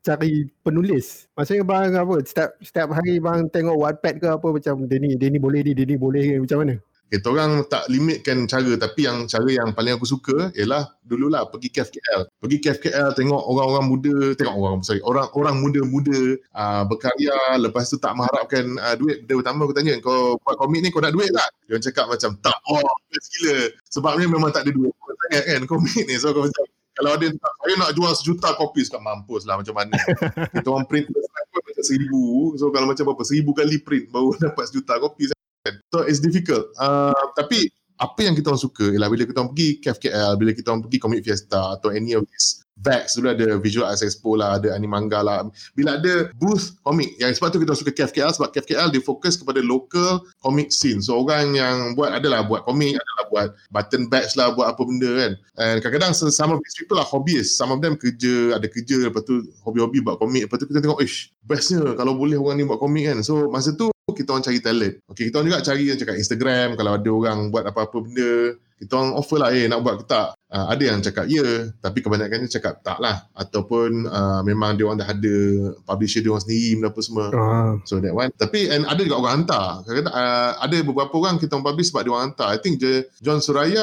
[0.02, 1.30] cari penulis?
[1.38, 5.30] Maksudnya bang apa setiap setiap hari bang tengok Wattpad ke apa macam dia ni dia
[5.30, 6.74] ni boleh ni dia ni boleh macam mana?
[7.12, 11.68] Kita orang tak limitkan cara tapi yang cara yang paling aku suka ialah dululah pergi
[11.70, 12.22] KF KL.
[12.40, 16.18] Pergi KF KL tengok orang-orang muda, tengok orang sorry, orang-orang muda-muda
[16.56, 19.28] uh, berkarya lepas tu tak mengharapkan uh, duit.
[19.28, 21.50] Dia pertama aku tanya kau buat komik ni kau nak duit tak?
[21.68, 22.56] Dia cakap macam tak.
[22.66, 23.58] Oh, best gila.
[23.92, 24.90] Sebabnya memang tak ada duit.
[24.96, 26.16] Kau tanya kan komik ni.
[26.16, 26.64] So kau macam
[26.94, 29.98] kalau ada saya nak jual sejuta kopi sekat mampus lah macam mana.
[30.54, 32.54] kita orang print macam seribu.
[32.54, 35.33] So kalau macam apa seribu kali print baru dapat sejuta kopi
[35.64, 36.68] So it's difficult.
[36.76, 40.66] Uh, tapi apa yang kita orang suka ialah bila kita orang pergi KFKL, bila kita
[40.68, 44.58] orang pergi Comic Fiesta atau any of these VEX dulu ada Visual Arts Expo lah,
[44.58, 45.46] ada Animanga lah.
[45.78, 49.62] Bila ada booth komik, yang sebab tu kita suka KFKL sebab KFKL dia fokus kepada
[49.62, 50.98] local comic scene.
[50.98, 55.06] So orang yang buat adalah buat komik, adalah buat button badge lah, buat apa benda
[55.06, 55.32] kan.
[55.62, 57.54] And kadang-kadang some of these people lah hobbyist.
[57.54, 60.50] Some of them kerja, ada kerja, lepas tu hobi-hobi buat komik.
[60.50, 63.22] Lepas tu kita tengok, ish, bestnya kalau boleh orang ni buat komik kan.
[63.22, 64.94] So masa tu kita orang cari talent.
[65.08, 69.00] Okay, kita orang juga cari yang cakap Instagram, kalau ada orang buat apa-apa benda, kita
[69.00, 70.36] orang offer lah, eh nak buat ke tak?
[70.54, 73.26] Uh, ada yang cakap ya, tapi kebanyakannya cakap tak lah.
[73.34, 75.36] Ataupun uh, memang dia orang dah ada
[75.82, 77.26] publisher dia orang sendiri, apa semua.
[77.34, 77.72] Uh.
[77.82, 78.30] So that one.
[78.38, 79.82] Tapi and ada juga orang hantar.
[79.82, 82.48] Kata, uh, ada beberapa orang kita orang publish sebab dia orang hantar.
[82.54, 83.82] I think je John Suraya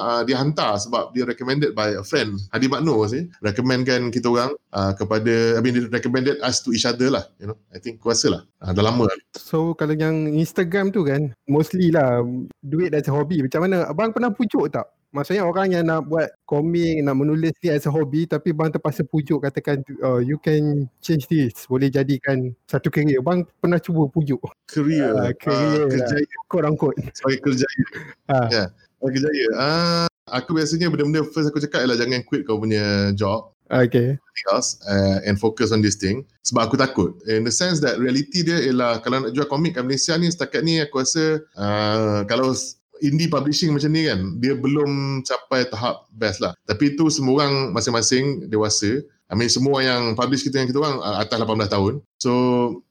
[0.00, 2.34] uh, dia hantar sebab dia recommended by a friend.
[2.50, 3.30] Hadi Makno sih.
[3.38, 7.30] Recommendkan kita orang uh, kepada, I mean, recommended us to each other lah.
[7.38, 8.42] You know, I think kuasa lah.
[8.58, 9.06] Uh, dah lama.
[9.38, 12.26] So kalau yang Instagram tu kan, mostly lah
[12.58, 13.38] duit a hobby.
[13.38, 13.86] Macam mana?
[13.86, 14.86] Abang pernah pujuk tak?
[15.08, 19.08] Maksudnya orang yang nak buat komik, nak menulis ni as a hobby tapi bang terpaksa
[19.08, 21.64] pujuk katakan oh, you can change this.
[21.64, 23.24] Boleh jadikan satu kerjaya.
[23.24, 24.36] Bang pernah cuba pujuk.
[24.68, 25.16] Kerjaya?
[25.16, 25.80] Uh, kerjaya.
[25.80, 26.36] Uh, kerjaya.
[26.46, 26.98] Quote unquote.
[27.16, 27.84] Sebagai kerjaya.
[28.28, 28.48] Uh.
[28.52, 28.52] Ya.
[28.52, 28.68] Yeah.
[29.00, 29.48] Kerjaya.
[29.56, 33.56] Uh, aku biasanya benda-benda first aku cakap ialah jangan quit kau punya job.
[33.68, 34.16] Okay.
[34.48, 36.24] Else, uh, and focus on this thing.
[36.44, 37.16] Sebab aku takut.
[37.28, 40.64] In the sense that reality dia ialah kalau nak jual komik kat Malaysia ni setakat
[40.64, 42.56] ni aku rasa uh, kalau
[43.02, 46.54] indie publishing macam ni kan dia belum capai tahap best lah.
[46.66, 51.04] Tapi itu semua orang masing-masing dewasa I mean semua yang publish kita yang kita orang
[51.04, 51.94] uh, atas 18 tahun.
[52.16, 52.32] So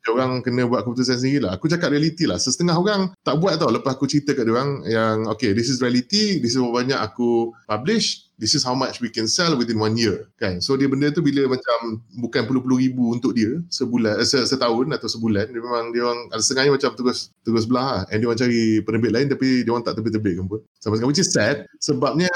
[0.05, 1.57] dia orang kena buat keputusan sendiri lah.
[1.57, 2.37] Aku cakap reality lah.
[2.37, 5.81] Setengah orang tak buat tau lepas aku cerita kat dia orang yang okay this is
[5.81, 9.97] reality this is banyak aku publish this is how much we can sell within one
[9.97, 10.61] year kan?
[10.61, 15.09] So dia benda tu bila macam bukan puluh-puluh ribu untuk dia sebulan eh, setahun atau
[15.09, 18.13] sebulan dia memang dia orang ada setengahnya macam terus terus belah lah.
[18.13, 21.23] and dia orang cari penerbit lain tapi dia orang tak terbit-terbit pun sampai sekarang which
[21.23, 22.29] is sad sebabnya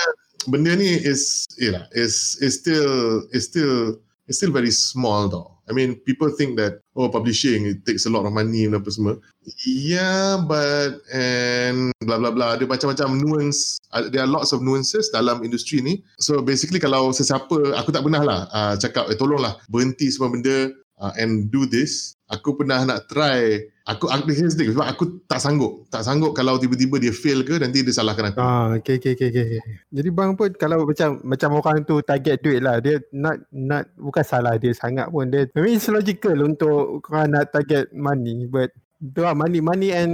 [0.50, 4.00] benda ni is yeah is is still is still
[4.32, 5.62] is still very small though.
[5.70, 8.92] I mean, people think that oh, publishing it takes a lot of money dan apa
[8.92, 9.16] semua.
[9.64, 12.60] Yeah, but and blah blah blah.
[12.60, 13.80] Ada macam-macam nuance.
[14.12, 16.04] There are lots of nuances dalam industri ni.
[16.20, 20.76] So basically, kalau sesiapa, aku tak pernah lah uh, cakap, eh tolonglah berhenti semua benda
[21.00, 22.20] uh, and do this.
[22.28, 27.02] Aku pernah nak try aku aku the sebab aku tak sanggup tak sanggup kalau tiba-tiba
[27.02, 29.62] dia fail ke nanti dia salahkan aku ah okey okey okey okay.
[29.90, 34.22] jadi bang pun kalau macam macam orang tu target duit lah dia not not bukan
[34.22, 38.70] salah dia sangat pun dia I mean it's logical untuk kau nak target money but
[39.02, 40.14] tu lah money money and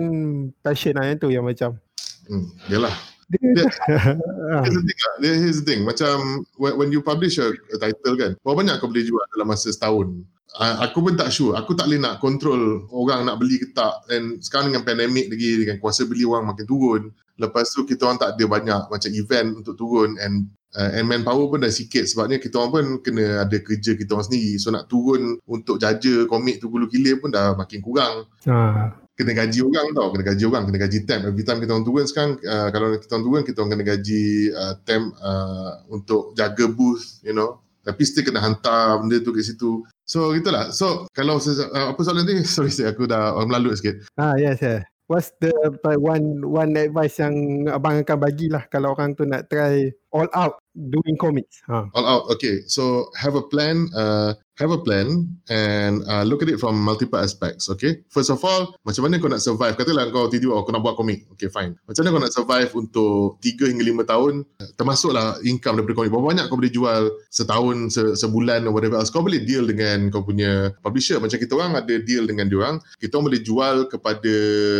[0.64, 1.76] passion lah yang tu yang macam
[2.32, 2.96] hmm yalah
[3.28, 3.52] Here's
[4.72, 5.14] the thing lah.
[5.20, 5.84] Here's the thing.
[5.84, 9.68] Macam when you publish a, a title kan, berapa banyak kau boleh jual dalam masa
[9.68, 10.24] setahun?
[10.58, 11.54] Uh, aku pun tak sure.
[11.54, 14.10] Aku tak boleh nak control orang nak beli ke tak.
[14.10, 17.14] And sekarang dengan pandemik lagi, dengan kuasa beli orang makin turun.
[17.38, 21.46] Lepas tu kita orang tak ada banyak macam event untuk turun and uh, and manpower
[21.46, 24.58] pun dah sikit sebabnya kita orang pun kena ada kerja kita orang sendiri.
[24.58, 28.26] So nak turun untuk jaja komik tu gulu gila pun dah makin kurang.
[28.50, 28.90] Uh.
[29.18, 31.22] Kena gaji orang tau, kena gaji orang, kena gaji temp.
[31.26, 34.24] Every time kita orang turun sekarang, uh, kalau kita orang turun, kita orang kena gaji
[34.54, 37.58] uh, temp uh, untuk jaga booth, you know.
[37.82, 39.82] Tapi still kena hantar benda tu kat situ.
[40.08, 40.72] So gitulah.
[40.72, 42.48] So kalau uh, apa soalan ni?
[42.48, 44.08] Sorry saya aku dah uh, melalut sikit.
[44.16, 44.88] Ah yes yeah.
[45.08, 45.56] What's the
[46.04, 51.16] one one advice yang abang akan bagilah kalau orang tu nak try all out doing
[51.16, 51.64] comics?
[51.72, 51.88] Ha.
[51.96, 52.24] All out.
[52.36, 52.68] Okay.
[52.68, 53.88] So have a plan.
[53.96, 58.02] Uh, have a plan and uh, look at it from multiple aspects, okay?
[58.10, 59.78] First of all, macam mana kau nak survive?
[59.78, 61.30] Katalah kau tidur, oh, kau nak buat komik.
[61.38, 61.78] Okay, fine.
[61.86, 64.34] Macam mana kau nak survive untuk 3 hingga 5 tahun?
[64.74, 66.10] Termasuklah income daripada komik.
[66.10, 69.14] Berapa banyak kau boleh jual setahun, se- sebulan or whatever else?
[69.14, 71.22] Kau boleh deal dengan kau punya publisher.
[71.22, 72.82] Macam kita orang ada deal dengan diorang.
[72.98, 74.36] Kita orang boleh jual kepada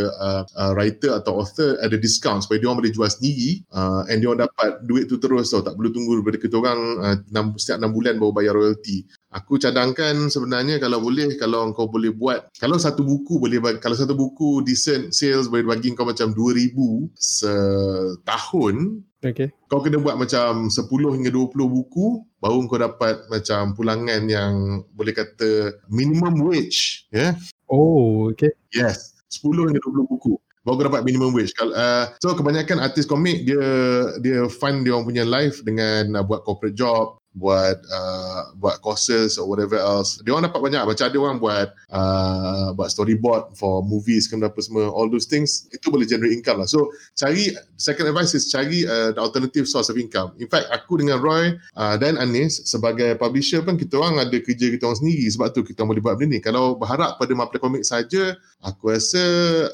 [0.10, 4.50] uh, uh, writer atau author ada discount supaya diorang boleh jual sendiri uh, and diorang
[4.50, 5.62] dapat duit tu terus tau.
[5.62, 9.06] Tak perlu tunggu daripada kita orang uh, 6, setiap 6 bulan baru bayar royalty.
[9.38, 14.18] Aku cadangkan sebenarnya kalau boleh kalau kau boleh buat kalau satu buku boleh kalau satu
[14.18, 16.74] buku decent sales boleh bagi kau macam 2000
[17.14, 19.50] setahun Okay.
[19.66, 20.78] kau kena buat macam 10
[21.18, 27.32] hingga 20 buku baru kau dapat macam pulangan yang boleh kata minimum wage ya yeah?
[27.66, 28.54] Oh, okay.
[28.70, 33.10] yes 10 hingga 20 buku baru kau dapat minimum wage Kal- uh, so kebanyakan artis
[33.10, 33.66] komik dia
[34.22, 39.38] dia fund dia orang punya life dengan uh, buat corporate job buat uh, buat courses
[39.38, 40.18] or whatever else.
[40.26, 40.84] Dia orang dapat banyak.
[40.84, 44.90] Macam ada orang buat uh, buat storyboard for movies kan apa semua.
[44.90, 46.70] All those things itu boleh generate income lah.
[46.70, 50.34] So cari second advice is cari uh, the alternative source of income.
[50.42, 54.74] In fact aku dengan Roy uh, dan Anis sebagai publisher pun kita orang ada kerja
[54.74, 56.40] kita orang sendiri sebab tu kita boleh buat benda ni.
[56.44, 59.24] Kalau berharap pada Maple Comic saja aku rasa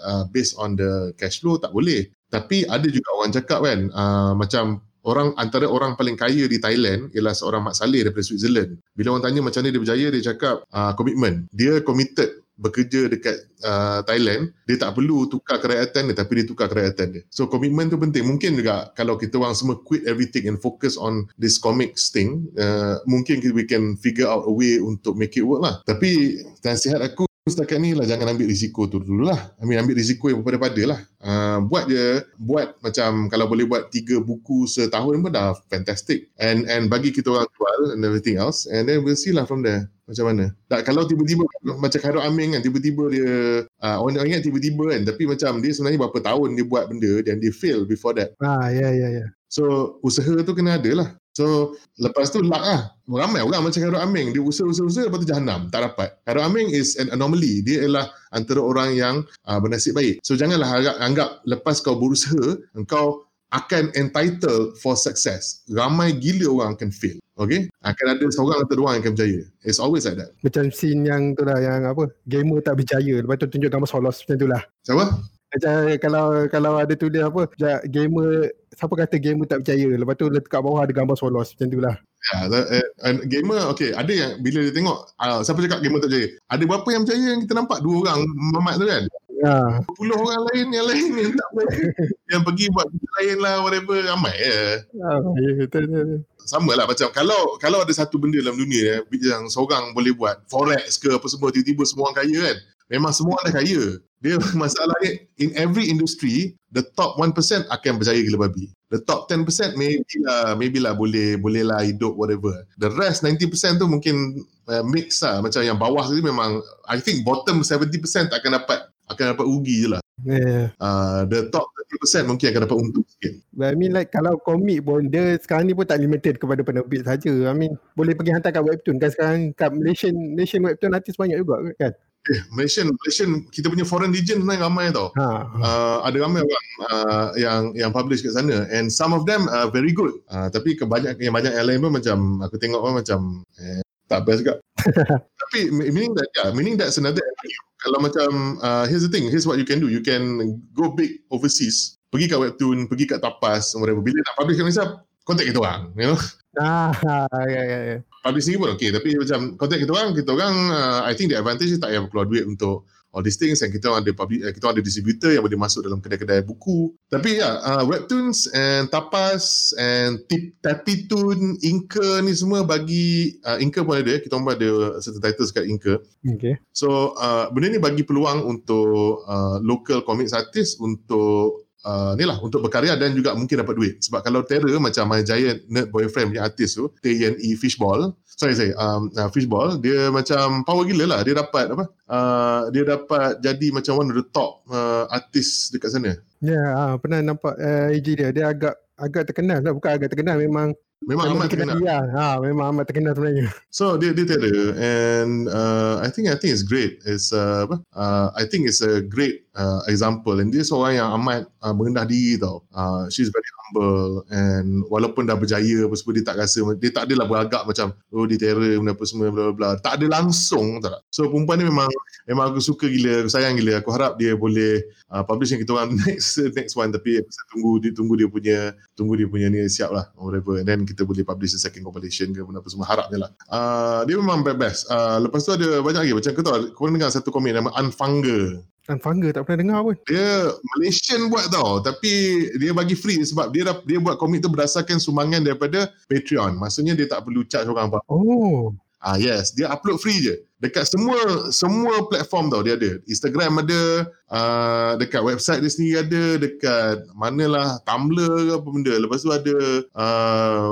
[0.04, 2.12] uh, based on the cash flow tak boleh.
[2.30, 7.12] Tapi ada juga orang cakap kan uh, macam orang antara orang paling kaya di Thailand
[7.12, 8.80] ialah seorang Mat Saleh daripada Switzerland.
[8.96, 11.48] Bila orang tanya macam mana dia berjaya, dia cakap uh, komitmen.
[11.52, 16.70] Dia committed bekerja dekat uh, Thailand, dia tak perlu tukar kerakyatan dia tapi dia tukar
[16.70, 17.24] kerakyatan dia.
[17.34, 18.24] So komitmen tu penting.
[18.30, 23.02] Mungkin juga kalau kita orang semua quit everything and focus on this comics thing, uh,
[23.10, 25.82] mungkin we can figure out a way untuk make it work lah.
[25.84, 29.52] Tapi nasihat aku setakat ni lah jangan ambil risiko tu dulu lah.
[29.60, 31.00] Ambil ambil risiko yang berpada-pada lah.
[31.20, 36.32] Uh, buat je, buat macam kalau boleh buat tiga buku setahun pun dah fantastic.
[36.40, 38.64] And and bagi kita orang jual and everything else.
[38.64, 39.92] And then we'll see lah from there.
[40.04, 40.52] Macam mana.
[40.68, 41.48] Tak, kalau tiba-tiba
[41.80, 43.32] macam Khairul Amin kan, tiba-tiba dia,
[43.64, 45.08] uh, orang ingat tiba-tiba kan.
[45.08, 48.36] Tapi macam dia sebenarnya berapa tahun dia buat benda dan dia fail before that.
[48.44, 49.26] Ah, ya, ya, ya.
[49.48, 51.10] So usaha tu kena ada lah.
[51.34, 52.94] So lepas tu luck lah.
[53.10, 54.32] Ramai orang macam Khairul Aming.
[54.32, 55.68] Dia usaha-usaha lepas tu jahanam.
[55.74, 56.16] Tak dapat.
[56.30, 57.66] Khairul Aming is an anomaly.
[57.66, 59.16] Dia ialah antara orang yang
[59.50, 60.22] uh, bernasib baik.
[60.22, 65.62] So janganlah harap, anggap lepas kau berusaha, engkau akan entitled for success.
[65.70, 67.18] Ramai gila orang akan fail.
[67.38, 67.70] Okay?
[67.86, 69.42] Akan ada seorang atau dua orang yang akan berjaya.
[69.66, 70.34] It's always like that.
[70.42, 73.22] Macam scene yang tu lah, yang apa, gamer tak berjaya.
[73.22, 74.62] Lepas tu tunjuk gambar solos macam tu lah.
[74.86, 75.06] Siapa?
[75.54, 77.46] Macam kalau kalau ada tulis apa,
[77.86, 79.90] gamer, siapa kata gamer tak berjaya.
[79.94, 81.96] Lepas tu letak kat bawah ada gambar solos macam tu lah.
[82.24, 83.92] Ya, the- eh, and gamer, okay.
[83.92, 86.28] Ada yang bila dia tengok, uh, siapa cakap gamer tak berjaya?
[86.50, 87.78] Ada berapa yang berjaya yang kita nampak?
[87.84, 88.20] Dua orang
[88.56, 89.04] mamat tu kan?
[89.44, 91.92] Ya, Puluh orang lain yang lain yang tak berjaya.
[92.32, 92.88] yang pergi buat
[93.20, 94.00] lain lah, whatever.
[94.08, 94.60] Ramai ya.
[94.96, 96.20] ya betul, betul, betul.
[96.44, 100.44] sama lah macam kalau kalau ada satu benda dalam dunia eh, yang seorang boleh buat
[100.52, 102.58] forex ke apa semua tiba-tiba semua orang kaya kan
[102.88, 103.84] memang semua orang dah kaya.
[104.24, 107.36] Dia masalahnya in every industry the top 1%
[107.70, 112.14] akan berjaya gila babi the top 10% maybe lah maybe lah boleh boleh lah hidup
[112.14, 112.54] whatever.
[112.78, 115.42] The rest 90% tu mungkin uh, mix lah.
[115.42, 117.90] Macam yang bawah tu memang I think bottom 70%
[118.30, 120.02] tak akan dapat akan dapat rugi je lah.
[120.22, 120.70] Yeah.
[120.78, 121.74] uh, the top
[122.06, 123.34] 30% mungkin akan dapat untung sikit.
[123.50, 127.02] But I mean like kalau komik pun dia sekarang ni pun tak limited kepada penerbit
[127.10, 127.34] saja.
[127.50, 129.58] I mean boleh pergi hantar kat webtoon kan sekarang.
[129.58, 131.98] Kat Malaysian Malaysian webtoon artis banyak juga kan.
[132.32, 135.12] Eh Malaysian Malaysian kita punya foreign legend sebenarnya ramai tau.
[135.20, 135.28] Ha.
[135.60, 138.64] uh, ada ramai orang uh, yang yang publish kat sana.
[138.72, 140.16] And some of them are very good.
[140.32, 143.20] Uh, tapi kebanyakan yang banyak yang lain pun macam aku tengok pun macam
[143.60, 144.56] eh, tak best juga.
[145.48, 147.64] Tapi meaning that yeah, meaning that's another avenue.
[147.84, 148.30] Kalau macam
[148.64, 149.92] uh, here's the thing here's what you can do.
[149.92, 150.40] You can
[150.76, 152.00] go big overseas.
[152.14, 154.00] Pergi kat webtoon pergi kat tapas whatever.
[154.00, 154.86] Bila nak publish kat Malaysia
[155.24, 156.20] contact kita orang you know?
[156.60, 156.94] Ah,
[157.54, 157.98] ya ya ya.
[158.24, 161.38] Publish sendiri pun okay tapi macam contact kita orang kita orang uh, I think the
[161.38, 164.50] advantage tak payah keluar duit untuk all these things yang kita orang ada public, uh,
[164.50, 168.50] kita orang ada distributor yang boleh masuk dalam kedai-kedai buku tapi ya yeah, uh, webtoons
[168.56, 174.46] and tapas and tip tapitoon inka ni semua bagi uh, inka pun ada kita orang
[174.48, 174.72] pun ada
[175.04, 176.56] certain titles kat inka Okay.
[176.72, 182.40] So uh, benda ni bagi peluang untuk uh, local comics artist untuk uh, ni lah
[182.40, 183.96] untuk berkarya dan juga mungkin dapat duit.
[184.04, 188.74] Sebab kalau Terror macam My Giant Nerd Boyfriend punya artis tu, TNE Fishball, sorry sorry,
[188.76, 191.20] um, uh, Fishball, dia macam power gila lah.
[191.22, 191.86] Dia dapat apa?
[192.08, 196.18] Uh, dia dapat jadi macam one of the top uh, artis dekat sana.
[196.44, 198.30] Ya, ah, pernah nampak uh, IG dia.
[198.36, 199.72] Dia agak agak terkenal lah.
[199.72, 200.36] Bukan agak terkenal.
[200.40, 200.76] Memang
[201.08, 201.76] Memang amat terkenal.
[201.80, 202.00] Dia.
[202.16, 203.48] Ha, memang amat terkenal sebenarnya.
[203.74, 207.02] So dia dia Terror and uh, I think I think it's great.
[207.04, 207.82] It's uh, apa?
[207.92, 212.08] Uh, I think it's a great uh, example and dia seorang yang amat uh, merendah
[212.08, 212.64] diri tau.
[212.72, 217.10] Uh, she's very humble and walaupun dah berjaya apa semua dia tak rasa dia tak
[217.10, 219.70] adalah beragak macam oh dia terror benda apa semua bla bla bla.
[219.82, 221.04] Tak ada langsung tak.
[221.12, 221.90] So perempuan ni memang
[222.30, 223.84] memang aku suka gila, aku sayang gila.
[223.84, 227.72] Aku harap dia boleh uh, publish yang kita orang next next one tapi aku tunggu
[227.82, 228.58] dia tunggu dia punya
[228.96, 232.30] tunggu dia punya ni siap lah whatever and then kita boleh publish the second compilation
[232.30, 233.32] ke apa semua harapnya lah.
[233.50, 234.86] Uh, dia memang best.
[234.88, 237.74] Uh, lepas tu ada banyak lagi macam kau tahu kau pernah dengar satu komik nama
[237.82, 238.62] Unfunger.
[238.84, 239.96] Dan Fanga tak pernah dengar pun.
[240.12, 245.00] Dia Malaysian buat tau tapi dia bagi free sebab dia dia buat komik tu berdasarkan
[245.00, 246.60] sumbangan daripada Patreon.
[246.60, 248.04] Maksudnya dia tak perlu charge orang apa.
[248.12, 248.76] Oh.
[249.04, 250.36] Ah yes, dia upload free je.
[250.64, 252.96] Dekat semua semua platform tau dia ada.
[253.04, 258.94] Instagram ada, uh, dekat website dia sendiri ada, dekat manalah Tumblr ke apa benda.
[258.96, 259.56] Lepas tu ada
[259.92, 260.72] uh,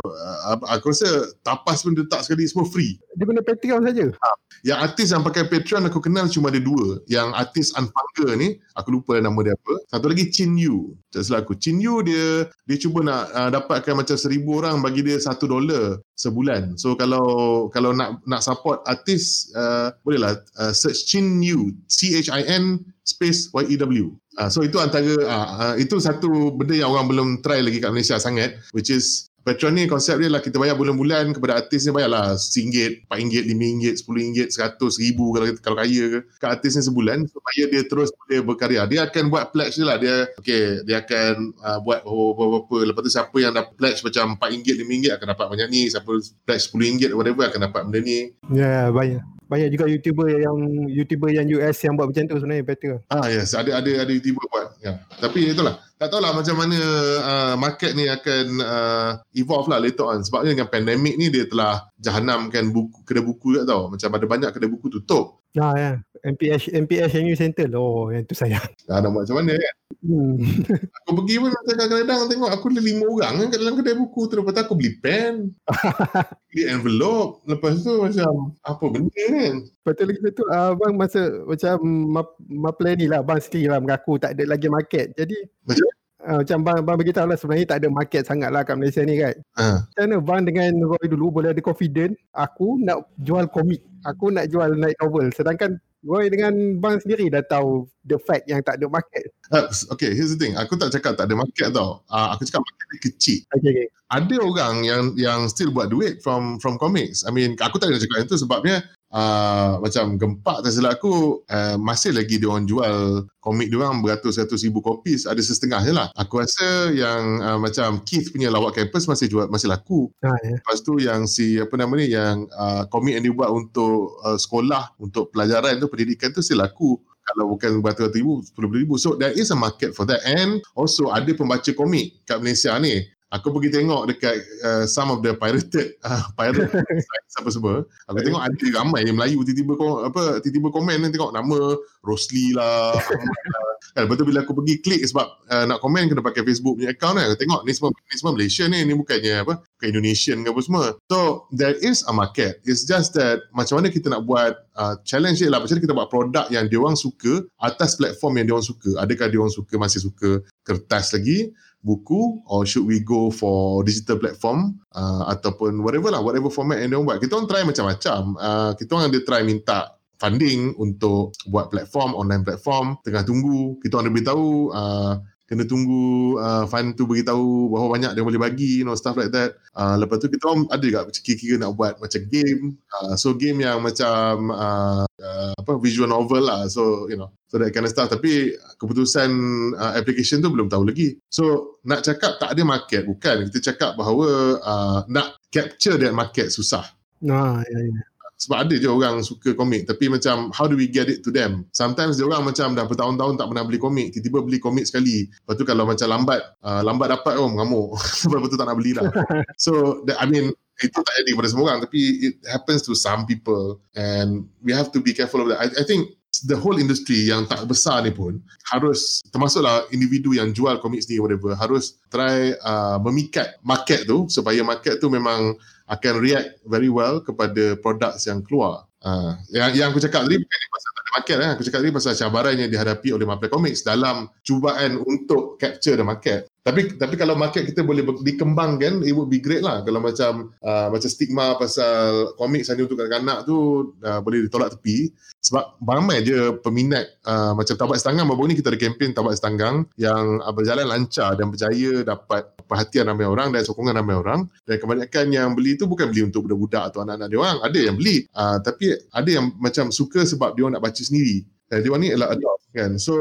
[0.71, 2.95] aku rasa tapas pun tak sekali semua free.
[3.19, 4.07] Dia guna Patreon saja.
[4.15, 4.29] Ha.
[4.61, 7.01] Yang artis yang pakai Patreon aku kenal cuma ada dua.
[7.11, 9.73] Yang artis Unfunger ni, aku lupa nama dia apa.
[9.91, 10.95] Satu lagi Chin Yu.
[11.11, 11.59] Tak salah aku.
[11.59, 15.99] Chin Yu dia dia cuba nak uh, dapatkan macam seribu orang bagi dia satu dolar
[16.13, 16.77] sebulan.
[16.77, 22.29] So kalau kalau nak nak support artis uh, bolehlah uh, search Chin Yu C H
[22.29, 24.13] I N space Y E W.
[24.39, 27.91] Uh, so itu antara uh, uh, itu satu benda yang orang belum try lagi kat
[27.91, 31.91] Malaysia sangat which is Patreon ni konsep dia lah kita bayar bulan-bulan kepada artis ni
[31.97, 36.19] bayarlah RM1, RM4, RM5, RM10, RM100, RM1000 kalau, kalau kaya ke.
[36.37, 38.85] Kat artis ni sebulan supaya dia terus boleh berkarya.
[38.85, 39.97] Dia akan buat pledge je lah.
[39.97, 42.93] Dia, okay, dia akan uh, buat oh, apa-apa.
[42.93, 45.81] Lepas tu siapa yang dapat pledge macam RM4, RM5 akan dapat banyak ni.
[45.89, 46.11] Siapa
[46.45, 48.19] pledge RM10, whatever akan dapat benda ni.
[48.53, 52.63] Ya, yeah, banyak banyak juga youtuber yang youtuber yang US yang buat macam tu sebenarnya
[52.63, 53.03] better.
[53.11, 54.79] Ah yes, ada ada ada youtuber buat.
[54.79, 55.03] Ya.
[55.19, 55.75] Tapi itulah.
[55.99, 56.79] Tak tahulah macam mana
[57.21, 60.23] uh, market ni akan uh, evolve lah later on.
[60.23, 63.93] Sebabnya dengan pandemik ni dia telah jahanamkan buku kedai buku tak tahu.
[63.93, 65.43] Macam ada banyak kedai buku tutup.
[65.51, 65.91] Ya ya.
[66.21, 68.61] MPH MPH New Center oh yang tu sayang.
[68.87, 69.75] Dah nak buat macam mana kan?
[70.01, 70.37] Hmm.
[71.05, 74.33] aku pergi pun kadang-kadang tengok aku ada lima orang kan kat dalam kedai buku tu
[74.37, 75.33] lepas tu aku beli pen.
[76.53, 77.41] beli envelope.
[77.49, 79.55] Lepas tu macam apa benda kan?
[79.81, 80.47] Betul lagi betul.
[80.53, 81.75] Abang masa macam
[82.09, 83.25] ma, ma plan ni lah.
[83.25, 85.17] Abang sendiri lah mengaku tak ada lagi market.
[85.17, 85.89] Jadi macam
[86.21, 89.17] Uh, macam bang, bang beritahu lah sebenarnya tak ada market sangat lah kat Malaysia ni
[89.17, 89.33] kan.
[89.57, 89.81] Uh.
[89.81, 93.81] Macam mana bang dengan Roy dulu boleh ada confident aku nak jual komik.
[94.05, 95.33] Aku nak jual night novel.
[95.33, 99.29] Sedangkan Roy dengan bang sendiri dah tahu the fact yang tak ada market.
[99.53, 100.57] Uh, okay, here's the thing.
[100.57, 102.01] Aku tak cakap tak ada market tau.
[102.09, 103.39] Uh, aku cakap market ni kecil.
[103.53, 103.87] Okay, okay.
[104.09, 107.21] Ada orang yang yang still buat duit from from comics.
[107.21, 108.81] I mean, aku tak nak cakap itu sebabnya
[109.11, 114.01] uh, macam gempak tak silap aku uh, masih lagi dia orang jual komik dia orang
[114.01, 118.75] beratus-ratus ribu kopi ada setengah je lah aku rasa yang uh, macam Keith punya lawak
[118.75, 120.57] campus masih jual masih laku ha, ya.
[120.57, 124.95] lepas tu yang si apa nama ni yang uh, komik yang dibuat untuk uh, sekolah
[124.97, 128.97] untuk pelajaran tu pendidikan tu still laku kalau bukan beratus ribu, sepuluh ribu.
[128.97, 130.25] So there is a market for that.
[130.25, 135.23] And also ada pembaca komik kat Malaysia ni aku pergi tengok dekat uh, some of
[135.23, 136.67] the pirated uh, pirate
[137.07, 137.75] sites apa semua.
[138.11, 142.91] Aku tengok ada ramai yang Melayu tiba-tiba apa tiba-tiba komen ni tengok nama Rosli lah,
[142.91, 143.71] lah.
[143.91, 147.15] kan betul bila aku pergi klik sebab uh, nak komen kena pakai Facebook punya account
[147.17, 147.31] kan.
[147.31, 150.61] Aku tengok ni semua ni semua Malaysia ni ni bukannya apa ke Indonesian ke apa
[150.61, 150.85] semua.
[151.07, 152.59] So there is a market.
[152.67, 155.63] It's just that macam mana kita nak buat uh, challenge je lah.
[155.63, 158.91] Macam mana kita buat produk yang dia orang suka atas platform yang dia orang suka.
[158.99, 164.21] Adakah dia orang suka masih suka kertas lagi buku or should we go for digital
[164.21, 167.17] platform uh, ataupun whatever lah whatever format yang dia buat.
[167.17, 168.21] Kita orang try macam-macam.
[168.37, 169.79] Uh, kita orang ada try minta
[170.21, 173.01] funding untuk buat platform online platform.
[173.01, 175.13] Tengah tunggu kita orang ada beritahu uh,
[175.51, 179.35] kena tunggu uh, fund tu beritahu berapa banyak dia boleh bagi you know stuff like
[179.35, 179.59] that.
[179.75, 182.79] Uh, lepas tu kita orang ada juga kira-kira nak buat macam game.
[182.87, 186.71] Uh, so game yang macam uh, uh, apa visual novel lah.
[186.71, 188.07] So you know so that kind of stuff.
[188.07, 189.29] Tapi keputusan
[189.75, 191.19] uh, application tu belum tahu lagi.
[191.27, 193.51] So nak cakap tak ada market bukan.
[193.51, 196.87] Kita cakap bahawa uh, nak capture that market susah.
[197.21, 198.10] Nah, ya, ya
[198.41, 201.69] sebab ada je orang suka komik tapi macam how do we get it to them?
[201.69, 205.29] Sometimes dia orang macam dah bertahun-tahun tak pernah beli komik tiba-tiba beli komik sekali.
[205.29, 207.93] Lepas tu kalau macam lambat uh, lambat dapat oh mengamuk
[208.25, 209.05] sebab betul tak nak beli lah
[209.69, 210.49] so that, I mean
[210.81, 213.77] itu tak jadi pada semua orang tapi it happens to some people.
[213.93, 215.61] And we have to be careful of that.
[215.61, 220.49] I, I think the whole industry yang tak besar ni pun harus termasuklah individu yang
[220.51, 225.55] jual komik ni whatever harus try uh, memikat market tu supaya market tu memang
[225.91, 228.87] akan react very well kepada produk yang keluar.
[229.01, 231.37] Uh, yang, yang aku cakap tadi bukan pasal tak ada market.
[231.41, 231.49] Eh.
[231.57, 236.05] Aku cakap tadi pasal cabaran yang dihadapi oleh Maple Comics dalam cubaan untuk capture the
[236.05, 236.50] market.
[236.61, 239.81] Tapi tapi kalau market kita boleh dikembangkan, it would be great lah.
[239.81, 243.57] Kalau macam uh, macam stigma pasal komik hanya untuk kanak-kanak tu
[244.05, 245.09] uh, boleh ditolak tepi.
[245.41, 248.29] Sebab ramai je peminat uh, macam Tabat Setanggang.
[248.29, 253.09] Baru ni kita ada kempen Tabat Setanggang yang uh, berjalan lancar dan berjaya dapat perhatian
[253.09, 254.45] ramai orang dan sokongan ramai orang.
[254.61, 257.57] Dan kebanyakan yang beli tu bukan beli untuk budak-budak atau anak-anak dia orang.
[257.65, 258.29] Ada yang beli.
[258.37, 261.41] Uh, tapi ada yang macam suka sebab dia orang nak baca sendiri.
[261.73, 262.91] Dan dia orang ni adalah adult kan.
[263.01, 263.13] So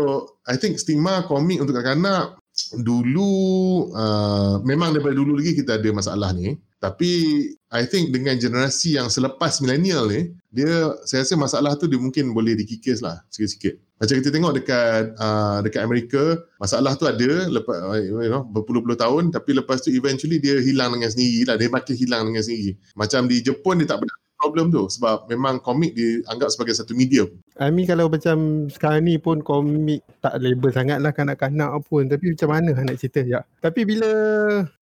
[0.44, 2.36] I think stigma komik untuk kanak-kanak
[2.80, 3.30] dulu
[3.92, 6.58] uh, memang daripada dulu lagi kita ada masalah ni.
[6.80, 7.10] Tapi
[7.68, 12.32] I think dengan generasi yang selepas milenial ni dia saya rasa masalah tu dia mungkin
[12.32, 13.76] boleh dikikis lah sikit-sikit.
[14.00, 19.28] Macam kita tengok dekat uh, dekat Amerika masalah tu ada lepas you know berpuluh-puluh tahun
[19.28, 22.80] tapi lepas tu eventually dia hilang dengan sendiri lah dia makin hilang dengan sendiri.
[22.96, 27.28] Macam di Jepun dia tak pernah problem tu sebab memang komik dianggap sebagai satu medium.
[27.60, 32.32] I mean kalau macam sekarang ni pun komik tak label sangat lah kanak-kanak pun tapi
[32.32, 33.44] macam mana nak cerita ya.
[33.60, 34.10] Tapi bila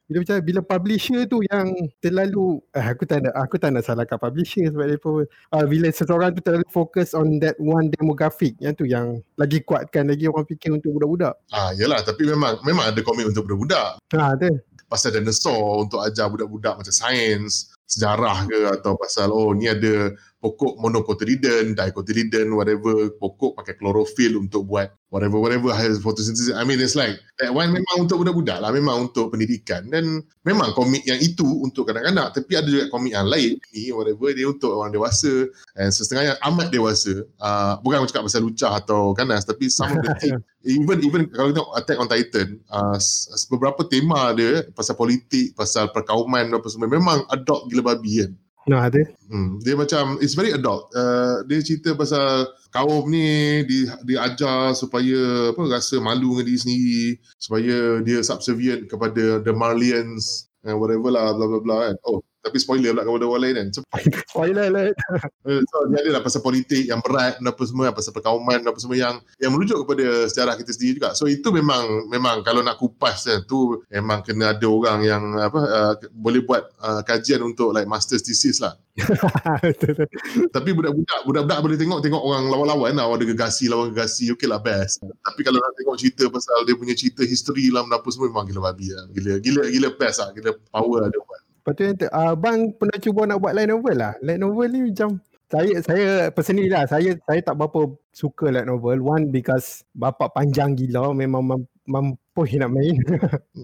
[0.08, 1.68] bila macam bila publisher tu yang
[2.00, 5.92] terlalu eh, aku tak nak aku tak nak salahkan publisher sebab dia pun uh, bila
[5.92, 10.48] seseorang tu terlalu fokus on that one demographic yang tu yang lagi kuatkan lagi orang
[10.48, 11.34] fikir untuk budak-budak.
[11.52, 14.00] Ah yalah tapi memang memang ada komik untuk budak-budak.
[14.16, 14.48] Ha tu.
[14.88, 20.78] Pasal dinosaur untuk ajar budak-budak macam sains, sejarah ke atau pasal oh ni ada pokok
[20.78, 26.54] monocotyledon, dicotyledon, whatever, pokok pakai chlorophyll untuk buat whatever whatever has photosynthesis.
[26.54, 30.70] I mean it's like that one memang untuk budak-budak lah, memang untuk pendidikan dan memang
[30.76, 34.70] komik yang itu untuk kanak-kanak tapi ada juga komik yang lain ni whatever dia untuk
[34.78, 35.48] orang dewasa
[35.80, 37.24] and setengah yang amat dewasa.
[37.40, 41.26] Uh, bukan aku cakap pasal lucah atau kanas tapi some of the thing, even even
[41.34, 42.98] kalau kita Attack on Titan uh,
[43.50, 48.32] beberapa tema dia pasal politik, pasal perkauman apa semua memang adult gila babi kan.
[48.68, 49.00] Nah, ada.
[49.32, 50.92] Hmm, dia macam it's very adult.
[50.92, 57.04] Uh, dia cerita pasal kaum ni di diajar supaya apa rasa malu dengan diri sendiri,
[57.40, 61.96] supaya dia subservient kepada the Marlians and whatever lah bla bla bla kan.
[62.04, 63.68] Oh, tapi spoiler pula kepada orang lain kan.
[64.32, 64.84] spoiler lah.
[65.44, 68.80] so, dia ada lah pasal politik yang berat dan apa semua, pasal perkauman dan apa
[68.80, 71.10] semua yang yang merujuk kepada sejarah kita sendiri juga.
[71.18, 75.60] So itu memang memang kalau nak kupas kan, tu memang kena ada orang yang apa
[75.60, 78.78] uh, boleh buat uh, kajian untuk like master's thesis lah.
[80.54, 84.58] tapi budak-budak budak-budak boleh tengok tengok orang lawan-lawan lah ada gegasi lawan gegasi okey lah
[84.58, 88.50] best tapi kalau nak tengok cerita pasal dia punya cerita history lah apa semua memang
[88.50, 91.84] gila babi lah gila gila gila best lah gila power lah dia buat Lepas tu
[91.84, 94.16] yang tu, uh, Bang pernah cuba nak buat light novel lah.
[94.24, 99.00] Light novel ni macam saya saya personally lah saya saya tak berapa suka light novel
[99.00, 102.94] one because bapak panjang gila memang mampu nak main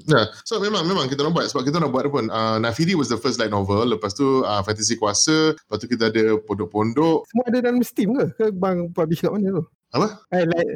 [0.08, 0.24] yeah.
[0.48, 3.20] so memang memang kita nak buat sebab kita nak buat pun uh, Nafiri was the
[3.20, 7.58] first light novel lepas tu uh, Fantasy Kuasa lepas tu kita ada Pondok-Pondok semua ada
[7.60, 8.24] dalam Steam ke?
[8.32, 9.64] ke bang publish kat mana tu?
[9.94, 10.26] apa?
[10.34, 10.70] Eh, light,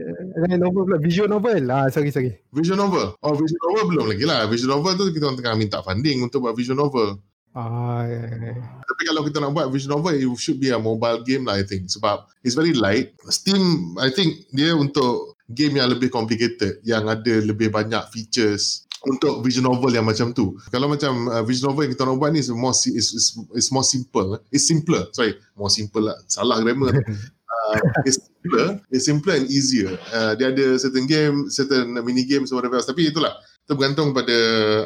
[0.46, 1.66] light novel pula, visual novel.
[1.74, 2.38] Ah, sorry, sorry.
[2.54, 3.18] Visual novel?
[3.18, 4.46] Oh, visual novel belum lagi lah.
[4.46, 7.18] Visual novel tu kita orang tengah minta funding untuk buat visual novel.
[7.56, 8.56] Ah, yeah, yeah.
[8.84, 11.64] Tapi kalau kita nak buat visual novel, it should be a mobile game lah, I
[11.64, 11.88] think.
[11.88, 13.16] Sebab it's very light.
[13.32, 19.40] Steam, I think dia untuk game yang lebih complicated, yang ada lebih banyak features untuk
[19.46, 20.58] visual novel yang macam tu.
[20.68, 23.68] Kalau macam uh, visual novel yang kita nak buat ni is more, is, is, is
[23.70, 24.36] more simple.
[24.50, 25.06] It's simpler.
[25.14, 26.18] Sorry, more simple lah.
[26.26, 26.92] Salah grammar.
[27.54, 29.94] uh, it's simpler, it's simpler and easier.
[30.10, 32.90] Uh, dia ada certain game, certain mini games or whatever else.
[32.90, 33.38] Tapi itulah,
[33.68, 34.38] itu bergantung pada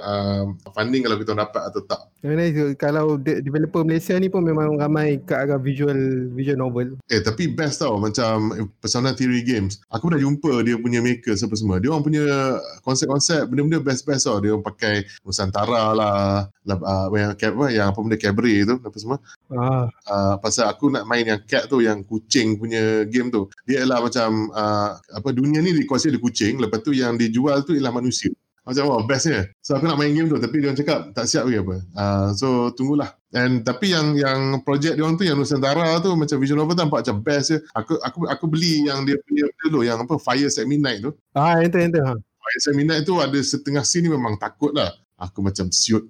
[0.02, 2.02] uh, funding kalau kita dapat atau tak.
[2.18, 5.94] Sebenarnya kalau de- developer Malaysia ni pun memang ramai ke arah visual
[6.34, 6.98] visual novel.
[7.06, 8.50] Eh tapi best tau macam
[8.82, 9.78] Persona Theory Games.
[9.94, 11.78] Aku pernah jumpa dia punya maker apa semua.
[11.78, 12.26] Dia orang punya
[12.82, 14.42] konsep-konsep benda-benda best-best tau.
[14.42, 19.18] Dia orang pakai Nusantara lah, uh, yang, apa, yang apa benda cabaret tu apa semua.
[19.54, 19.86] Ah.
[20.10, 23.46] Uh, pasal aku nak main yang cat tu yang kucing punya game tu.
[23.62, 27.78] Dia ialah macam uh, apa dunia ni dikuasai oleh kucing lepas tu yang dijual tu
[27.78, 28.34] ialah manusia.
[28.62, 29.50] Macam wah bestnya.
[29.58, 31.76] So aku nak main game tu tapi dia orang cakap tak siap ke apa.
[31.98, 33.10] Uh, so tunggulah.
[33.34, 36.82] And tapi yang yang projek dia orang tu yang Nusantara tu macam visual novel tu
[36.86, 37.58] nampak macam best je.
[37.74, 41.10] Aku aku aku beli yang dia punya dulu yang apa Fire Set Midnight tu.
[41.34, 42.14] Ah itu itu ha.
[42.14, 44.94] Fire Set Midnight tu ada setengah scene ni memang takut lah.
[45.18, 46.06] Aku macam siut.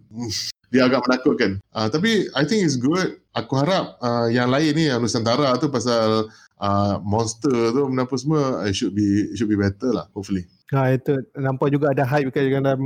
[0.72, 1.61] dia agak menakutkan.
[1.76, 3.20] Uh, tapi I think it's good.
[3.36, 8.64] Aku harap uh, yang lain ni yang Nusantara tu pasal uh, monster tu apa semua
[8.64, 10.48] it should be it should be better lah hopefully.
[10.73, 12.81] Ha itu nampak juga ada hype kat dalam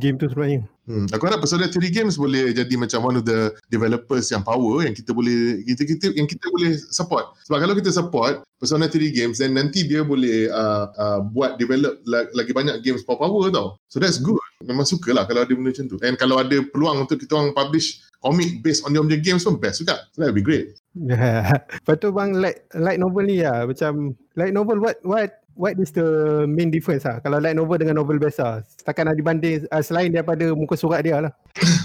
[0.00, 0.64] game tu sebenarnya.
[0.86, 1.04] Hmm.
[1.12, 4.94] Aku harap Persona 3 Games boleh jadi macam one of the developers yang power yang
[4.94, 7.36] kita boleh kita kita yang kita boleh support.
[7.44, 12.00] Sebab kalau kita support Persona 3 Games then nanti dia boleh uh, uh, buat develop
[12.08, 13.76] lagi banyak games power power tau.
[13.92, 14.40] So that's good.
[14.64, 16.00] Memang suka lah kalau ada benda macam tu.
[16.00, 19.60] And kalau ada peluang untuk kita orang publish comic based on dia punya games pun
[19.60, 20.08] best juga.
[20.16, 20.72] So that would be great.
[21.84, 25.90] Lepas tu bang light, light novel ni lah macam light novel what what what is
[25.90, 30.12] the main difference lah kalau light novel dengan novel biasa setakat nak dibanding uh, selain
[30.12, 31.32] daripada muka surat dia lah.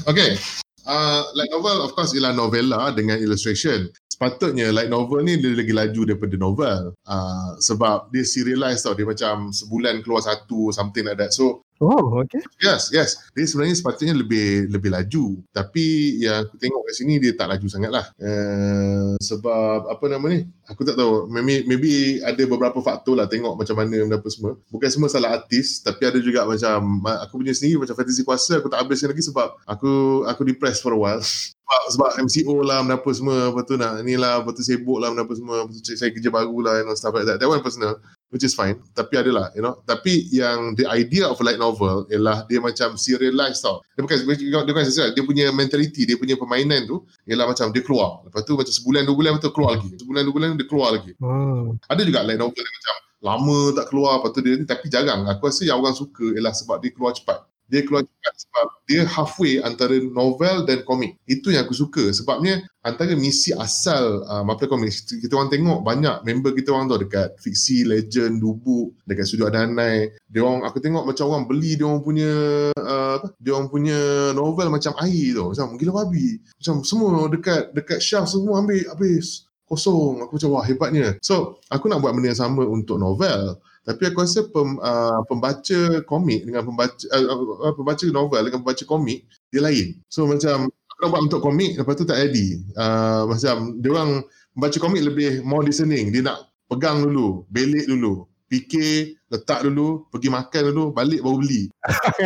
[0.05, 0.36] Okay.
[0.84, 3.88] Uh, light novel of course ialah novella dengan illustration
[4.22, 9.09] sepatutnya light novel ni dia lagi laju daripada novel uh, sebab dia serialize tau dia
[9.09, 12.38] macam sebulan keluar satu something like that so Oh, okay.
[12.61, 13.17] Yes, yes.
[13.34, 15.41] Dia sebenarnya sepatutnya lebih lebih laju.
[15.49, 18.05] Tapi yang aku tengok kat sini dia tak laju sangat lah.
[18.22, 20.45] Uh, sebab apa nama ni?
[20.69, 21.26] Aku tak tahu.
[21.26, 24.61] Maybe, maybe ada beberapa faktor lah tengok macam mana apa semua.
[24.69, 25.82] Bukan semua salah artis.
[25.82, 29.49] Tapi ada juga macam aku punya sendiri macam Fantasy Kuasa aku tak habiskan lagi sebab
[29.65, 31.26] aku aku depressed for a while.
[31.72, 33.49] sebab, sebab MCO lah apa semua.
[33.49, 34.43] Lepas tu nak ni lah.
[34.43, 35.63] Lepas tu sibuk lah apa semua.
[35.63, 37.39] Lepas tu saya kerja baru lah and stuff like that.
[37.39, 37.95] That one personal.
[38.32, 42.07] which is fine tapi adalah you know tapi yang the idea of a light novel
[42.07, 46.39] ialah dia macam serialized tau dia bukan dia bukan serial dia punya mentality dia punya
[46.39, 49.91] permainan tu ialah macam dia keluar lepas tu macam sebulan dua bulan betul keluar lagi
[49.99, 51.63] sebulan dua bulan dia keluar lagi hmm.
[51.91, 55.22] ada juga light novel yang macam lama tak keluar lepas tu dia ni tapi jarang
[55.28, 59.01] aku rasa yang orang suka ialah sebab dia keluar cepat dia keluar cepat sebab dia
[59.07, 61.15] halfway antara novel dan komik.
[61.24, 66.28] Itu yang aku suka sebabnya antara misi asal uh, Marvel Comics kita orang tengok banyak
[66.28, 70.11] member kita orang tu dekat fiksi, legend, dubuk, dekat studio Adanai.
[70.28, 72.32] Dia orang aku tengok macam orang beli dia orang punya
[72.76, 73.28] uh, apa?
[73.39, 73.99] Dia orang punya
[74.36, 75.43] novel macam air tu.
[75.55, 76.43] Macam gila babi.
[76.59, 80.28] Macam semua dekat dekat shelf semua ambil habis kosong.
[80.28, 81.15] Aku macam wah hebatnya.
[81.24, 83.55] So aku nak buat benda yang sama untuk novel.
[83.82, 89.25] Tapi aku rasa pem, uh, pembaca komik dengan pembaca uh, pembaca novel dengan pembaca komik
[89.49, 89.97] dia lain.
[90.05, 92.61] So macam aku buat untuk komik lepas tu tak ready.
[92.77, 94.21] Uh, macam dia orang
[94.53, 96.13] membaca komik lebih more discerning.
[96.13, 101.71] Dia nak pegang dulu, belik dulu, fikir letak dulu, pergi makan dulu, balik baru beli.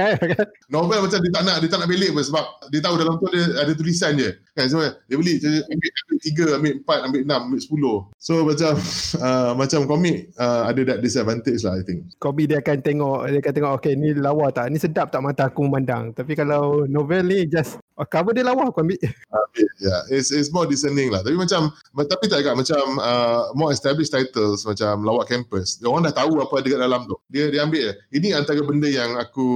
[0.73, 3.29] Novel macam dia tak nak, dia tak nak belik pun sebab dia tahu dalam tu
[3.29, 4.33] ada, ada tulisan je.
[4.57, 7.97] Kan, so, dia beli, dia ambil, ambil tiga, ambil empat, ambil enam, ambil sepuluh.
[8.17, 8.73] So macam
[9.25, 12.09] uh, macam komik uh, ada that disadvantage lah I think.
[12.17, 14.73] Komik dia akan tengok, dia akan tengok, okay ni lawa tak?
[14.73, 16.09] Ni sedap tak mata aku memandang?
[16.17, 18.97] Tapi kalau novel ni just oh, cover dia lawa aku ambil.
[19.29, 19.45] Uh,
[19.77, 21.21] yeah, it's, it's more discerning lah.
[21.21, 25.77] Tapi macam, tapi tak agak macam uh, more established titles macam Lawak Campus.
[25.85, 27.15] Orang dah tahu apa ada kat dalam dalam tu.
[27.27, 29.47] Dia dia ambil Ini antara benda yang aku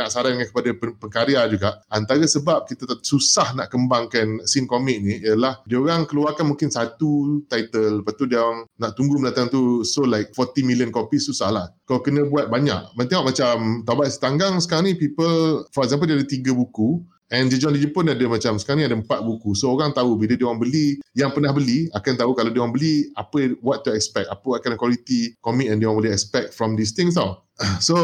[0.00, 1.84] nak sarankan kepada pengkarya juga.
[1.92, 7.44] Antara sebab kita susah nak kembangkan scene komik ni ialah dia orang keluarkan mungkin satu
[7.46, 11.52] title lepas tu dia orang nak tunggu mendatang tu so like 40 million copy susah
[11.52, 11.66] lah.
[11.84, 12.96] Kau kena buat banyak.
[13.06, 17.74] Tengok macam Taubat Setanggang sekarang ni people for example dia ada tiga buku And Jejuan
[17.74, 19.58] di Jepun ada macam sekarang ni ada empat buku.
[19.58, 22.70] So orang tahu bila dia orang beli, yang pernah beli akan tahu kalau dia orang
[22.70, 26.78] beli apa what to expect, apa akan quality komik yang dia orang boleh expect from
[26.78, 27.42] these things tau.
[27.82, 27.96] So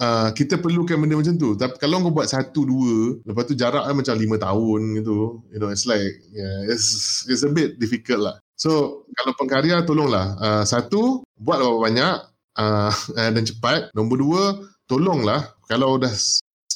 [0.00, 1.60] uh, kita perlukan benda macam tu.
[1.60, 5.68] Tapi kalau kau buat satu dua, lepas tu jarak macam lima tahun gitu, you know
[5.68, 6.00] it's like
[6.32, 8.36] yeah, it's it's a bit difficult lah.
[8.56, 12.16] So kalau pengkarya tolonglah uh, satu buat banyak
[12.56, 12.92] uh,
[13.36, 13.92] dan cepat.
[13.92, 14.42] Nombor dua
[14.88, 16.10] tolonglah kalau dah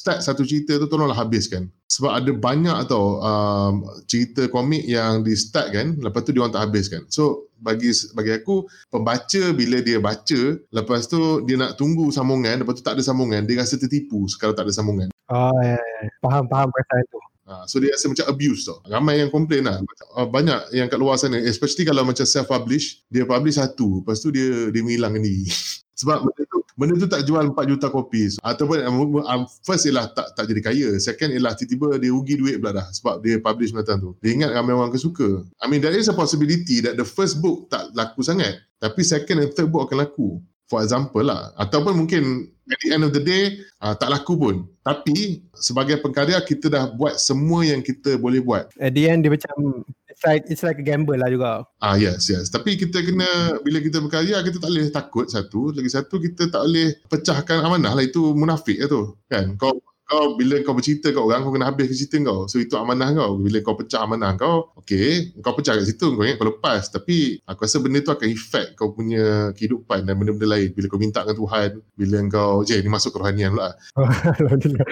[0.05, 1.65] start satu cerita tu tolonglah habiskan
[1.95, 6.51] sebab ada banyak tau um, cerita komik yang di start kan lepas tu dia orang
[6.51, 10.41] tak habis kan so bagi bagi aku pembaca bila dia baca
[10.75, 14.51] lepas tu dia nak tunggu sambungan lepas tu tak ada sambungan dia rasa tertipu kalau
[14.51, 16.11] tak ada sambungan oh ya, ya.
[16.19, 18.81] faham faham perasaan tu Ha, so dia rasa macam abuse tau.
[18.89, 19.77] Ramai yang komplain lah.
[20.17, 21.37] Uh, banyak yang kat luar sana.
[21.37, 23.05] Especially kalau macam self-publish.
[23.05, 24.01] Dia publish satu.
[24.01, 25.45] Lepas tu dia dia menghilangkan diri.
[26.01, 28.35] Sebab benda tu benda tu tak jual 4 juta kopi.
[28.43, 30.89] Ataupun um, um, first ialah tak tak jadi kaya.
[30.99, 34.09] Second ialah tiba-tiba dia rugi duit pula dah sebab dia publish macam tu.
[34.19, 37.71] Dia ingat ramai orang kesuka I mean there is a possibility that the first book
[37.71, 38.59] tak laku sangat.
[38.77, 40.37] Tapi second and third book akan laku.
[40.67, 41.55] For example lah.
[41.55, 44.55] Ataupun mungkin at the end of the day uh, tak laku pun.
[44.83, 48.69] Tapi sebagai pengkarya kita dah buat semua yang kita boleh buat.
[48.77, 49.85] At the end dia macam
[50.15, 51.67] it's like it's like a gamble lah juga.
[51.83, 52.47] Ah yes yes.
[52.47, 56.63] Tapi kita kena bila kita berkarya kita tak boleh takut satu, lagi satu kita tak
[56.63, 59.19] boleh pecahkan amanah lah itu munafik lah tu.
[59.27, 59.59] Kan?
[59.59, 62.45] Kau kau bila kau bercerita kat orang kau kena habis cerita kau.
[62.45, 63.41] So itu amanah kau.
[63.41, 66.87] Bila kau pecah amanah kau, okey, kau pecah kat situ kau ingat kau lepas.
[66.93, 70.69] Tapi aku rasa benda tu akan efek kau punya kehidupan dan benda-benda lain.
[70.77, 73.73] Bila kau minta dengan Tuhan, bila kau, je ni masuk kerohanian pula.
[74.39, 74.87] Alhamdulillah.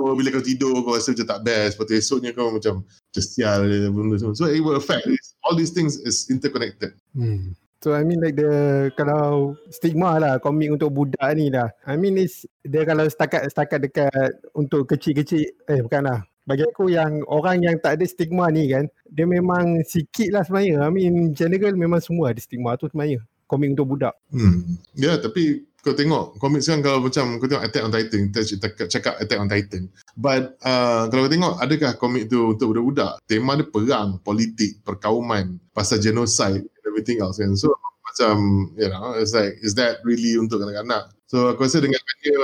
[0.00, 3.68] Oh, bila kau tidur kau rasa macam tak best lepas tu esoknya kau macam sial
[3.92, 5.04] benda so it will affect
[5.44, 7.52] all these things is interconnected hmm.
[7.80, 11.72] So I mean like the kalau stigma lah komik untuk budak ni lah.
[11.88, 16.20] I mean is dia kalau setakat setakat dekat untuk kecil-kecil eh bukan lah.
[16.44, 20.84] Bagi aku yang orang yang tak ada stigma ni kan dia memang sikit lah sebenarnya.
[20.84, 23.24] I mean general memang semua ada stigma tu sebenarnya.
[23.48, 24.12] Komik untuk budak.
[24.28, 24.76] Hmm.
[24.92, 28.40] Ya yeah, tapi kau tengok komik sekarang kalau macam kau tengok Attack on Titan kita
[28.88, 29.82] cakap Attack on Titan.
[30.16, 33.24] But uh, kalau kau tengok adakah komik tu untuk budak-budak?
[33.24, 37.56] Tema dia perang politik perkauman pasal genocide and everything else kan?
[37.56, 37.72] So
[38.10, 38.36] macam
[38.76, 41.14] you know it's like is that really untuk kanak-kanak?
[41.30, 42.42] So aku rasa dengan dia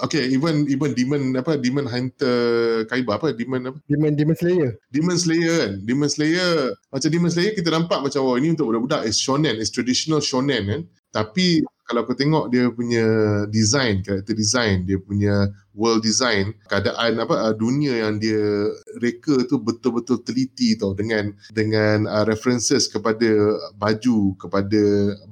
[0.00, 3.78] okay even even demon apa demon hunter kaiba apa demon apa?
[3.84, 4.70] Demon demon slayer.
[4.90, 5.72] Demon slayer kan?
[5.84, 9.04] Demon slayer macam demon slayer kita nampak macam oh ini untuk budak-budak.
[9.06, 10.82] Is shonen is traditional shonen kan
[11.12, 13.06] tapi kalau kau tengok dia punya
[13.48, 18.68] design, character design, dia punya world design, keadaan apa uh, dunia yang dia
[19.00, 24.82] reka tu betul-betul teliti tau dengan dengan uh, references kepada baju, kepada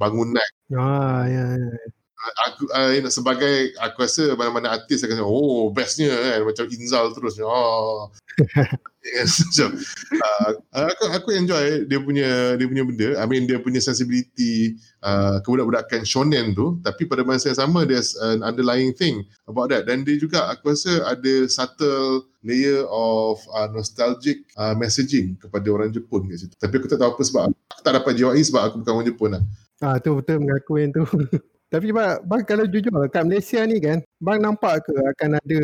[0.00, 0.48] bangunan.
[0.72, 1.60] Ah ya.
[1.60, 1.76] ya.
[2.46, 8.10] Aku uh, sebagai aku rasa mana-mana artis akan oh bestnya kan macam Inzal terus oh
[9.28, 13.08] so, uh, aku aku enjoy dia punya dia punya benda.
[13.16, 16.76] I mean dia punya sensibility uh, kebudak-budakan shonen tu.
[16.82, 19.88] Tapi pada masa yang sama there's an underlying thing about that.
[19.88, 25.90] Dan dia juga aku rasa ada subtle layer of uh, nostalgic uh, messaging kepada orang
[25.94, 26.54] Jepun kat situ.
[26.58, 29.30] Tapi aku tak tahu apa sebab aku tak dapat jiwai sebab aku bukan orang Jepun
[29.38, 29.42] lah.
[29.84, 31.04] Ah tu betul mengakuin tu.
[31.66, 35.60] Tapi bang, bang kalau jujur kat Malaysia ni kan, bang nampak ke akan ada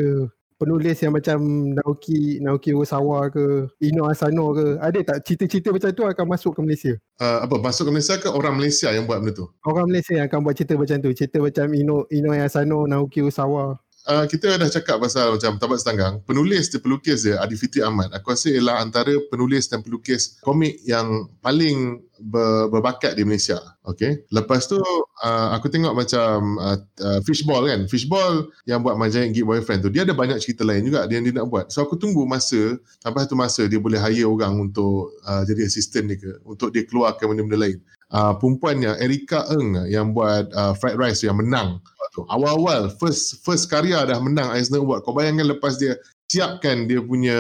[0.63, 1.39] penulis yang macam
[1.75, 4.79] Naoki Naoki Osawa ke Ino Asano ke?
[4.79, 6.95] Ada tak cerita-cerita macam tu akan masuk ke Malaysia?
[7.19, 9.47] Uh, apa masuk ke Malaysia ke orang Malaysia yang buat benda tu?
[9.67, 11.11] Orang Malaysia yang akan buat cerita macam tu.
[11.15, 16.19] Cerita macam Ino Ino Asano Naoki Osawa Uh, kita dah cakap pasal macam Tabat Setanggang.
[16.27, 18.11] Penulis dia, pelukis dia, Adi Fitri Ahmad.
[18.11, 23.63] Aku rasa ialah antara penulis dan pelukis komik yang paling ber, berbakat di Malaysia.
[23.87, 24.27] Okay.
[24.35, 24.83] Lepas tu,
[25.23, 27.87] uh, aku tengok macam uh, uh, Fishball kan.
[27.87, 31.39] Fishball yang buat Giant Geek Boyfriend tu, dia ada banyak cerita lain juga yang dia
[31.39, 31.71] nak buat.
[31.71, 36.11] So, aku tunggu masa, sampai satu masa dia boleh hire orang untuk uh, jadi assistant
[36.11, 36.43] dia ke.
[36.43, 37.79] Untuk dia keluarkan benda-benda lain.
[38.13, 41.81] Uh, perempuan yang Erika Eng yang buat uh, Fried Rice yang menang
[42.13, 42.23] tu.
[42.29, 45.03] Awal-awal first first karya dah menang Eisner Award.
[45.03, 45.97] Kau bayangkan lepas dia
[46.33, 47.37] siapkan dia punya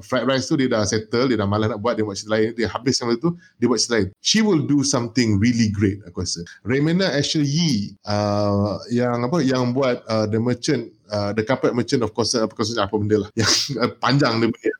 [0.00, 2.48] fried rice tu dia dah settle, dia dah malas nak buat, dia buat cerita lain,
[2.56, 4.08] dia habis sama tu, dia buat cerita lain.
[4.24, 6.40] She will do something really great aku rasa.
[6.64, 12.00] Raymond Ashley Yee uh, yang apa yang buat uh, The Merchant uh, The Carpet Merchant
[12.00, 14.72] of course apa course apa benda lah yang uh, panjang dia punya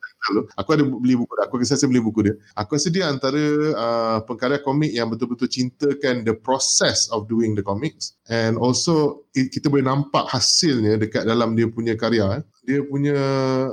[0.55, 1.45] Aku ada beli buku dia.
[1.51, 2.35] Aku rasa saya beli buku dia.
[2.55, 3.43] Aku rasa dia antara
[3.75, 8.15] uh, pengkarya komik yang betul-betul cintakan the process of doing the comics.
[8.31, 12.39] And also, it, kita boleh nampak hasilnya dekat dalam dia punya karya.
[12.39, 12.43] Eh.
[12.63, 13.19] Dia punya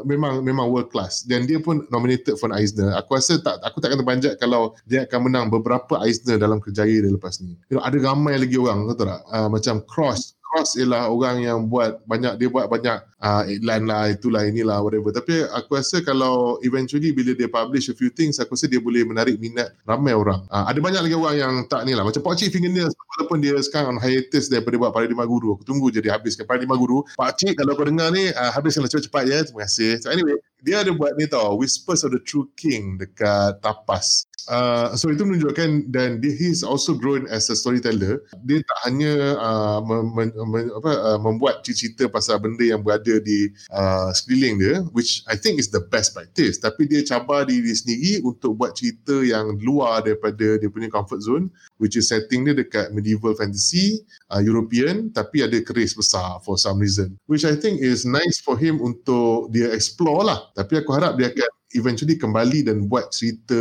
[0.09, 1.21] memang memang world class.
[1.21, 2.97] Dan dia pun nominated for an Eisner.
[2.97, 7.11] Aku rasa tak aku takkan terpanjat kalau dia akan menang beberapa Eisner dalam kerjaya dia
[7.13, 7.53] lepas ni.
[7.69, 9.21] You know, ada ramai lagi orang, tahu tak?
[9.29, 14.11] Uh, macam Cross Cross ialah orang yang buat banyak dia buat banyak uh, iklan lah
[14.11, 15.11] itulah inilah whatever.
[15.11, 19.03] Tapi aku rasa kalau eventually bila dia publish a few things aku rasa dia boleh
[19.05, 20.43] menarik minat ramai orang.
[20.49, 22.03] Uh, ada banyak lagi orang yang tak ni lah.
[22.07, 25.59] Macam Pak Cik Fingernails walaupun dia sekarang on hiatus daripada buat Paradigma Guru.
[25.59, 27.03] Aku tunggu je dia habiskan Paradigma Guru.
[27.19, 29.37] Pak Cik kalau kau dengar ni uh, habiskanlah cepat-cepat ya.
[29.43, 29.99] Terima kasih.
[30.01, 34.27] So anyway dia ada buat ni tau Whispers of the True King dekat Tapas.
[34.49, 38.23] Uh, so itu menunjukkan dan dia, he is also grown as a storyteller.
[38.49, 43.49] Dia tak hanya uh, mem, mem, apa, uh, membuat cerita pasal benda yang berada di
[43.73, 46.61] uh, sekeliling dia, which I think is the best practice.
[46.61, 51.49] Tapi dia cabar diri sendiri untuk buat cerita yang luar daripada dia punya comfort zone,
[51.81, 56.77] which is setting dia dekat medieval fantasy, uh, European, tapi ada keris besar for some
[56.77, 57.17] reason.
[57.25, 60.39] Which I think is nice for him untuk dia explore lah.
[60.53, 63.57] Tapi aku harap dia akan eventually kembali dan buat cerita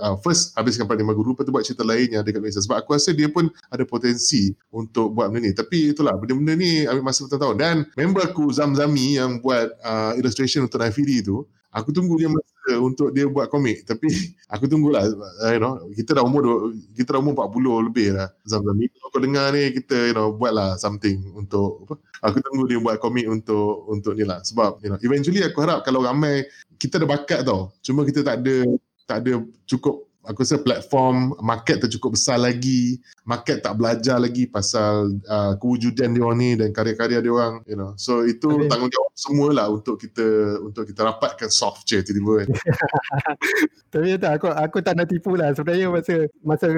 [0.00, 2.62] uh, first habiskan Lima Guru lepas tu buat cerita lain yang ada kat Malaysia.
[2.64, 5.52] Sebab aku rasa dia pun ada potensi untuk buat benda ni.
[5.52, 7.56] Tapi itulah benda-benda ni ambil masa bertahun-tahun.
[7.60, 12.82] Dan member aku Zamzami yang buat uh, illustration untuk Nafiri tu aku tunggu dia masa
[12.82, 13.86] untuk dia buat komik.
[13.86, 14.06] Tapi
[14.54, 15.06] aku tunggulah
[15.54, 18.90] you know kita dah umur kita dah umur 40 lebih lah Zamzami.
[18.90, 21.94] Kalau kau dengar ni kita you know buatlah something untuk apa?
[22.20, 24.42] Aku tunggu dia buat komik untuk untuk ni lah.
[24.44, 26.44] Sebab you know eventually aku harap kalau ramai
[26.80, 27.68] kita ada bakat tau.
[27.84, 28.56] Cuma kita tak ada
[29.04, 33.00] tak ada cukup aku rasa platform market tu cukup besar lagi.
[33.24, 37.76] Market tak belajar lagi pasal uh, kewujudan dia orang ni dan karya-karya dia orang you
[37.78, 37.96] know.
[37.96, 38.68] So itu Amin.
[38.68, 42.48] tanggungjawab semualah untuk kita untuk kita rapatkan soft chair tiba-tiba kan.
[43.92, 45.52] Tapi tak aku aku tak nak tipu lah.
[45.56, 46.14] Sebenarnya masa
[46.44, 46.68] masa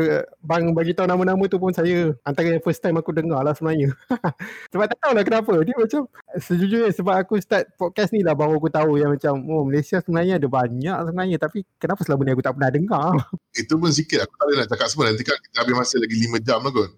[0.42, 3.90] bang bagi tahu nama-nama tu pun saya antara yang first time aku dengar lah sebenarnya.
[4.72, 5.54] Sebab tak tahu lah kenapa.
[5.62, 6.02] Dia macam
[6.36, 10.38] sejujurnya sebab aku start podcast ni lah baru aku tahu yang macam oh Malaysia sebenarnya
[10.38, 11.36] ada banyak sebenarnya.
[11.42, 13.12] Tapi kenapa selama ni aku tak pernah dengar
[13.56, 14.24] itu pun sikit.
[14.24, 15.04] Aku tak boleh nak cakap semua.
[15.12, 16.90] Nanti kan kita habis masa lagi 5 jam lah kot.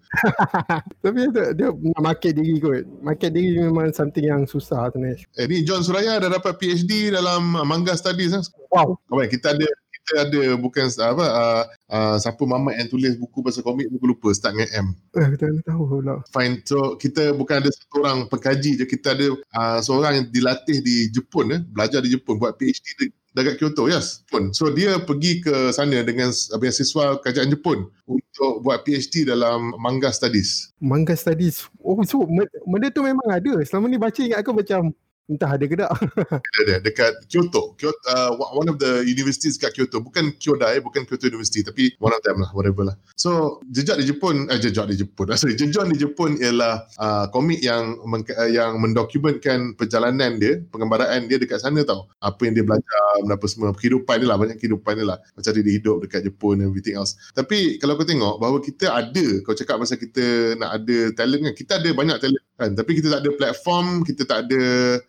[1.03, 2.83] Tapi dia, dia nak market diri kot.
[3.03, 7.55] Market diri memang something yang susah sebenarnya eh ni John Suraya dah dapat PhD dalam
[7.67, 8.43] manga studies kan?
[8.71, 8.95] wow.
[9.11, 9.67] Okay, kita ada
[10.05, 14.29] kita ada bukan apa uh, uh, siapa mama yang tulis buku pasal komik buku lupa
[14.37, 14.87] start dengan M.
[15.17, 16.21] Eh kita tak tahu pula.
[16.29, 16.61] Fine.
[16.61, 18.85] So kita bukan ada satu orang pengkaji je.
[18.85, 21.61] Kita ada uh, seorang yang dilatih di Jepun eh.
[21.65, 24.23] Belajar di Jepun buat PhD di dekat Kyoto, yes.
[24.31, 24.55] Pun.
[24.55, 30.71] So dia pergi ke sana dengan beasiswa kerajaan Jepun untuk buat PhD dalam manga studies.
[30.79, 31.67] Manga studies.
[31.83, 32.23] Oh, so
[32.63, 33.59] benda tu memang ada.
[33.67, 34.95] Selama ni baca ingat aku macam
[35.25, 35.89] entah ada ke tak.
[36.55, 36.75] Ada, ada.
[36.85, 37.73] Dekat Kyoto.
[37.75, 39.99] Kyoto uh, one of the universities kat Kyoto.
[39.99, 41.65] Bukan Kyodai, bukan Kyoto University.
[41.65, 42.95] Tapi one of them lah, whatever lah.
[43.17, 45.33] So, jejak di Jepun, eh jejak di Jepun.
[45.35, 51.27] Sorry, jejon di Jepun ialah uh, komik yang men- uh, yang mendokumentkan perjalanan dia, pengembaraan
[51.27, 52.07] dia dekat sana tau.
[52.21, 53.73] Apa yang dia belajar, apa semua.
[53.73, 55.17] Kehidupan dia lah, banyak kehidupan dia lah.
[55.33, 57.17] Macam dia hidup dekat Jepun and everything else.
[57.33, 61.53] Tapi kalau kau tengok bahawa kita ada, kau cakap pasal kita nak ada talent kan.
[61.57, 62.71] Kita ada banyak talent kan?
[62.73, 64.63] Tapi kita tak ada platform kita tak ada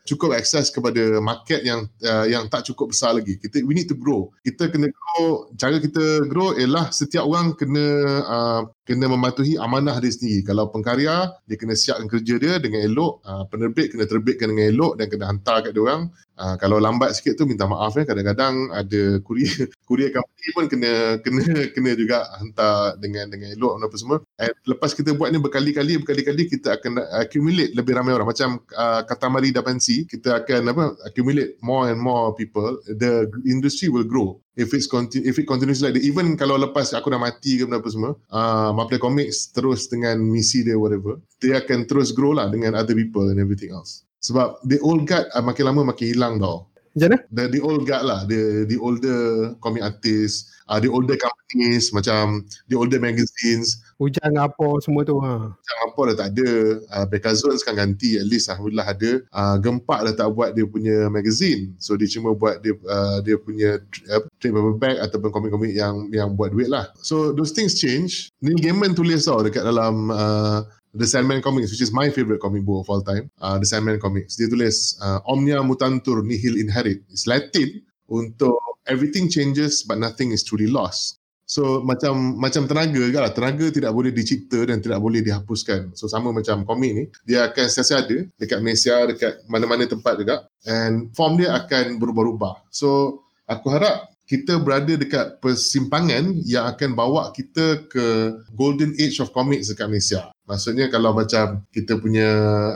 [0.06, 3.38] cukup akses kepada market yang uh, yang tak cukup besar lagi.
[3.38, 4.30] Kita we need to grow.
[4.42, 7.86] Kita kena grow cara kita grow ialah setiap orang kena
[8.26, 10.46] uh, kena mematuhi amanah dia sendiri.
[10.46, 14.92] Kalau pengkarya dia kena siapkan kerja dia dengan elok uh, penerbit kena terbitkan dengan elok
[15.02, 16.06] dan kena hantar kat dia orang.
[16.36, 21.18] Uh, kalau lambat sikit tu minta maaf ya kadang-kadang ada courier courier company pun kena
[21.18, 24.18] kena kena juga hantar dengan dengan elok apa semua.
[24.38, 28.30] And lepas kita buat ni berkali-kali berkali-kali kita akan accumulate lebih ramai orang.
[28.30, 32.78] Macam uh, Katamari Dapansi kita akan apa accumulate more and more people.
[32.86, 36.96] The industry will grow if it's continue if it continues like that even kalau lepas
[36.96, 41.60] aku dah mati ke apa semua uh, Maple Comics terus dengan misi dia whatever dia
[41.60, 45.44] akan terus grow lah dengan other people and everything else sebab the old guard uh,
[45.44, 46.66] makin lama makin hilang tau.
[46.96, 47.18] Macam mana?
[47.28, 48.24] The, the old guard lah.
[48.24, 53.84] The, the older comic artist, uh, the older companies, macam the older magazines.
[54.00, 55.20] Hujan apa semua tu.
[55.20, 55.52] Ha.
[55.52, 56.50] Hujan apa dah tak ada.
[56.88, 59.10] Uh, Bekazon sekarang ganti at least Alhamdulillah ada.
[59.28, 61.76] Uh, Gempak dah tak buat dia punya magazine.
[61.76, 63.76] So dia cuma buat dia uh, dia punya
[64.08, 66.88] uh, trade paperback ataupun komik-komik yang yang buat duit lah.
[67.04, 68.32] So those things change.
[68.40, 70.64] Neil Gaiman tulis tau dekat dalam uh,
[70.96, 74.00] The Sandman Comics, which is my favorite comic book of all time, uh, The Sandman
[74.00, 74.40] Comics.
[74.40, 77.04] Dia tulis, uh, Omnia mutantur nihil inherit.
[77.12, 78.56] It's Latin untuk
[78.88, 81.20] everything changes but nothing is truly lost.
[81.46, 83.30] So macam macam tenaga juga lah.
[83.30, 85.94] Tenaga tidak boleh dicipta dan tidak boleh dihapuskan.
[85.94, 90.50] So sama macam komik ni, dia akan sentiasa ada dekat Malaysia, dekat mana-mana tempat juga.
[90.66, 92.66] And form dia akan berubah-ubah.
[92.74, 99.30] So aku harap kita berada dekat persimpangan yang akan bawa kita ke golden age of
[99.30, 100.22] comics dekat Malaysia.
[100.46, 102.26] Maksudnya kalau macam kita punya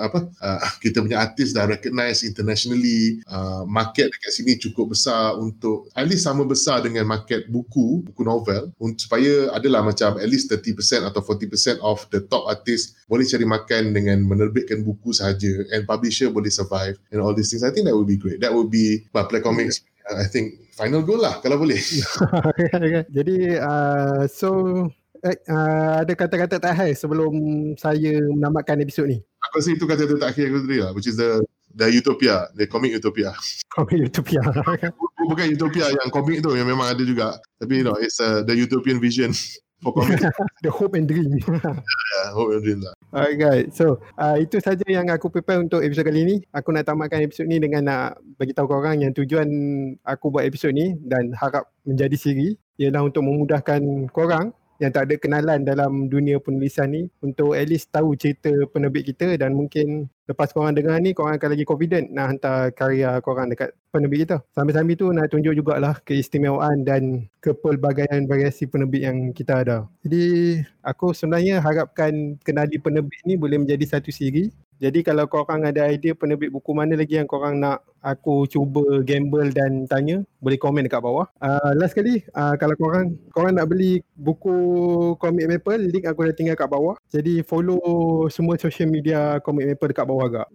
[0.02, 5.86] apa uh, kita punya artis dah recognize internationally, uh, market dekat sini cukup besar untuk
[5.94, 11.06] at least sama besar dengan market buku, buku novel supaya adalah macam at least 30%
[11.06, 16.30] atau 40% of the top artist boleh cari makan dengan menerbitkan buku sahaja and publisher
[16.30, 17.62] boleh survive and all these things.
[17.62, 18.42] I think that would be great.
[18.42, 19.86] That would be Play Comics
[20.16, 21.78] I think final goal lah kalau boleh.
[23.16, 24.48] Jadi uh, so
[25.22, 27.32] eh, uh, ada kata-kata terakhir sebelum
[27.76, 29.20] saya menamatkan episod ni.
[29.50, 31.44] Aku rasa itu kata-kata terakhir aku tadi lah which is the
[31.74, 33.30] the utopia, the comic utopia.
[33.74, 34.42] Comic utopia.
[35.30, 37.38] Bukan utopia yang komik tu yang memang ada juga.
[37.62, 39.30] Tapi you know, it's uh, the utopian vision
[39.82, 39.92] for
[40.64, 41.40] the hope and dream.
[41.48, 42.94] yeah, hope and dream lah.
[43.10, 46.36] Alright, so uh, itu saja yang aku prepare untuk episod kali ni.
[46.52, 49.48] Aku nak tamatkan episod ni dengan nak bagi tahu korang yang tujuan
[50.04, 55.14] aku buat episod ni dan harap menjadi siri ialah untuk memudahkan korang yang tak ada
[55.20, 60.56] kenalan dalam dunia penulisan ni untuk at least tahu cerita penerbit kita dan mungkin lepas
[60.56, 64.36] korang dengar ni korang akan lagi confident nak hantar karya korang dekat penerbit kita.
[64.56, 69.84] Sambil-sambil tu nak tunjuk jugalah keistimewaan dan kepelbagaian variasi penerbit yang kita ada.
[70.00, 74.48] Jadi aku sebenarnya harapkan kenali penerbit ni boleh menjadi satu siri
[74.80, 79.52] jadi kalau korang ada idea penerbit buku mana lagi yang korang nak aku cuba gamble
[79.52, 81.28] dan tanya, boleh komen dekat bawah.
[81.36, 84.56] Uh, last kali, uh, kalau korang korang nak beli buku
[85.20, 86.96] Comic Maple, link aku dah tinggal kat bawah.
[87.12, 90.48] Jadi follow semua social media Comic Maple dekat bawah agak.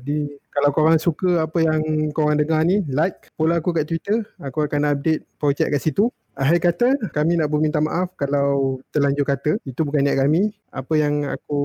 [0.00, 4.24] Jadi kalau korang suka apa yang korang dengar ni, like, follow aku kat Twitter.
[4.40, 6.08] Aku akan update projek kat situ.
[6.36, 9.56] Akhir kata, kami nak berminta maaf kalau terlanjur kata.
[9.64, 10.52] Itu bukan niat kami.
[10.68, 11.60] Apa yang aku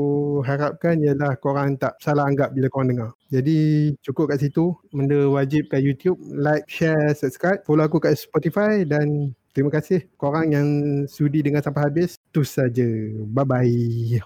[0.47, 3.11] harapkan ialah korang tak salah anggap bila korang dengar.
[3.27, 4.71] Jadi cukup kat situ.
[4.95, 6.15] Benda wajib kat YouTube.
[6.31, 7.59] Like, share, subscribe.
[7.67, 10.67] Follow aku kat Spotify dan terima kasih korang yang
[11.11, 12.15] sudi dengar sampai habis.
[12.31, 12.87] Itu saja.
[13.27, 14.23] Bye-bye.